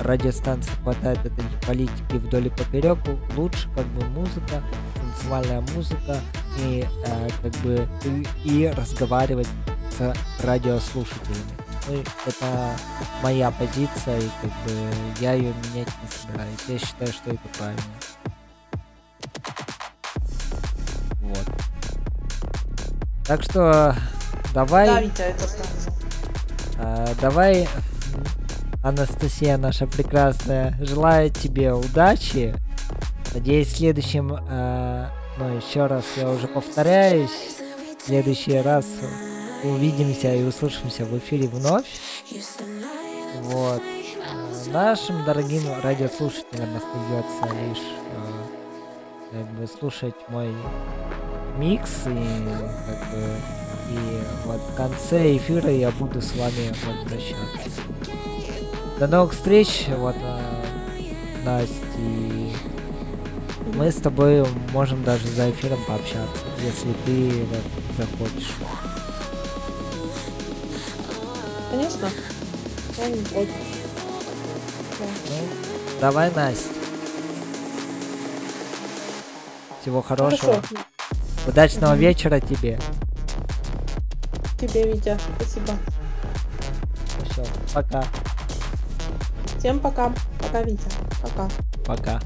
радиостанций 0.00 0.72
хватает 0.82 1.18
этой 1.20 1.44
политики 1.66 2.14
вдоль 2.14 2.46
и 2.46 2.50
поперек. 2.50 2.98
Лучше 3.36 3.68
как 3.74 3.86
бы 3.86 4.04
музыка, 4.06 4.62
танцевальная 4.94 5.60
музыка 5.74 6.20
и 6.58 6.84
э, 7.06 7.28
как 7.42 7.52
бы 7.62 7.88
и, 8.04 8.26
и 8.44 8.66
разговаривать 8.68 9.48
с 9.96 10.14
радиослушателями. 10.42 11.62
Ну, 11.88 12.02
это 12.26 12.76
моя 13.22 13.50
позиция, 13.50 14.18
и 14.18 14.28
как 14.40 14.50
бы 14.64 14.92
я 15.20 15.32
ее 15.32 15.52
менять 15.64 15.88
не 16.02 16.08
собираюсь. 16.08 16.60
Я 16.68 16.78
считаю, 16.78 17.12
что 17.12 17.30
это 17.30 17.48
правильно. 17.58 17.82
Вот. 21.20 21.46
Так 23.26 23.42
что 23.42 23.96
давай. 24.52 24.86
Да, 24.86 25.00
Витя, 25.00 25.22
это 25.22 25.44
правда. 25.48 26.02
А, 26.78 27.08
давай, 27.20 27.68
Анастасия 28.82 29.56
наша 29.56 29.86
прекрасная, 29.86 30.76
желаю 30.80 31.30
тебе 31.30 31.72
удачи. 31.72 32.54
Надеюсь, 33.34 33.68
в 33.68 33.76
следующем, 33.76 34.36
а, 34.50 35.10
ну 35.38 35.56
еще 35.56 35.86
раз 35.86 36.04
я 36.16 36.28
уже 36.28 36.48
повторяюсь, 36.48 37.30
в 37.98 38.06
следующий 38.06 38.58
раз 38.58 38.84
увидимся 39.62 40.34
и 40.34 40.42
услышимся 40.42 41.04
в 41.04 41.16
эфире 41.18 41.48
вновь. 41.48 41.86
Вот. 43.42 43.80
А, 43.80 44.70
Нашим 44.72 45.24
дорогим 45.24 45.62
радиослушателям 45.82 46.70
остается 46.76 47.54
лишь 47.56 47.84
а, 48.16 48.46
как 49.30 49.46
бы 49.52 49.66
слушать 49.66 50.14
мой 50.28 50.52
микс 51.58 51.90
и 52.06 52.48
как 52.86 53.10
бы 53.10 53.61
и 53.92 54.46
вот 54.46 54.60
в 54.60 54.74
конце 54.74 55.36
эфира 55.36 55.70
я 55.70 55.90
буду 55.90 56.20
с 56.20 56.34
вами 56.34 56.72
вот 56.86 57.08
прощаться. 57.08 57.80
До 58.98 59.06
новых 59.06 59.32
встреч, 59.32 59.86
вот 59.96 60.14
а, 60.22 60.40
Настя. 61.44 61.74
и 61.98 62.52
Мы 63.74 63.90
с 63.90 63.96
тобой 63.96 64.46
можем 64.72 65.02
даже 65.04 65.26
за 65.28 65.50
эфиром 65.50 65.78
пообщаться, 65.86 66.44
если 66.62 66.92
ты 67.04 67.44
вот, 67.46 68.06
захочешь. 68.06 68.50
Конечно. 71.70 72.10
Я 72.98 73.08
не 73.08 73.22
против. 73.24 73.48
Да. 74.98 75.06
Ну, 75.28 75.48
давай, 76.00 76.30
Настя. 76.32 76.68
Всего 79.80 80.00
хорошего. 80.00 80.54
Хорошо. 80.54 80.76
Удачного 81.46 81.96
вечера 81.96 82.38
тебе. 82.38 82.78
Тебе, 84.62 84.92
Витя. 84.92 85.18
Спасибо. 85.40 85.76
Всё, 87.32 87.44
пока. 87.74 88.04
Всем 89.58 89.80
пока. 89.80 90.12
Пока, 90.38 90.62
Витя. 90.62 90.86
Пока. 91.20 91.48
Пока. 91.84 92.20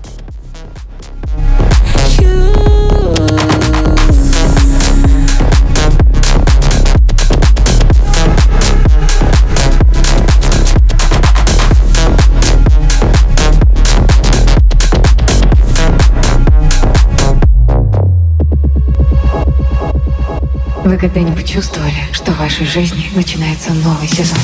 Вы 20.86 20.98
когда-нибудь 20.98 21.48
чувствовали, 21.48 21.98
что 22.12 22.30
в 22.30 22.38
вашей 22.38 22.64
жизни 22.64 23.10
начинается 23.12 23.74
новый 23.74 24.06
сезон? 24.06 24.38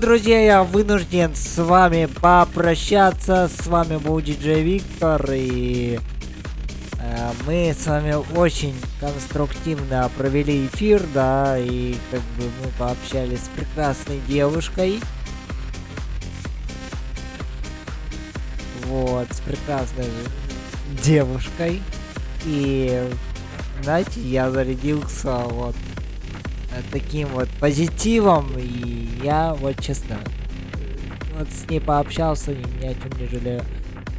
Друзья, 0.00 0.40
я 0.40 0.64
вынужден 0.64 1.36
с 1.36 1.58
вами 1.58 2.06
попрощаться. 2.06 3.48
С 3.48 3.66
вами 3.66 3.98
был 3.98 4.18
диджей 4.22 4.62
Виктор 4.62 5.22
и 5.30 6.00
э, 6.98 7.30
мы 7.46 7.74
с 7.78 7.86
вами 7.86 8.14
очень 8.34 8.74
конструктивно 8.98 10.10
провели 10.16 10.66
эфир, 10.66 11.02
да, 11.12 11.58
и 11.58 11.96
как 12.10 12.20
бы 12.20 12.44
мы 12.44 12.70
пообщались 12.78 13.40
с 13.40 13.48
прекрасной 13.48 14.20
девушкой. 14.26 15.00
Вот, 18.86 19.26
с 19.30 19.40
прекрасной 19.40 20.08
девушкой. 21.04 21.82
И, 22.46 23.06
знаете, 23.82 24.20
я 24.22 24.50
зарядился 24.50 25.36
вот 25.40 25.76
таким 26.90 27.28
вот 27.28 27.48
позитивом, 27.60 28.46
и 28.56 29.08
я 29.22 29.54
вот 29.54 29.80
честно 29.80 30.18
вот 31.38 31.48
с 31.50 31.68
ней 31.68 31.80
пообщался, 31.80 32.52
и 32.52 32.64
ни 32.80 32.86
о 32.86 32.94
чем 32.94 33.18
не 33.18 33.26
жалею. 33.26 33.62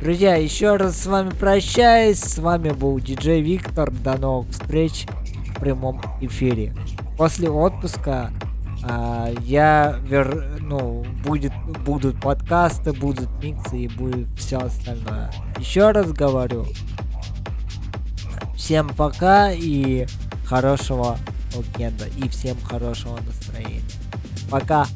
Друзья, 0.02 0.36
еще 0.36 0.78
раз 0.78 0.98
с 0.98 1.06
вами 1.06 1.30
прощаюсь, 1.30 2.20
с 2.20 2.40
вами 2.40 2.72
был 2.72 3.00
диджей 3.00 3.42
Виктор, 3.42 3.92
до 3.92 4.18
новых 4.18 4.50
встреч 4.50 5.06
в 5.56 5.60
прямом 5.60 6.02
эфире. 6.22 6.74
После 7.18 7.50
отпуска 7.50 8.32
а, 8.84 9.30
я 9.42 10.00
вер... 10.08 10.60
ну, 10.60 11.06
будет, 11.24 11.54
будут 11.86 12.20
подкасты, 12.20 12.94
будут 12.94 13.30
миксы 13.44 13.78
и 13.78 13.88
будет 13.88 14.28
все 14.38 14.58
остальное. 14.58 15.32
Еще 15.60 15.92
раз 15.92 16.12
говорю, 16.12 16.66
всем 18.56 18.90
пока 18.90 19.52
и 19.52 20.08
хорошего 20.46 21.18
уикенда 21.56 22.06
и 22.18 22.28
всем 22.30 22.60
хорошего 22.62 23.20
настроения. 23.22 23.82
Пока. 24.50 24.88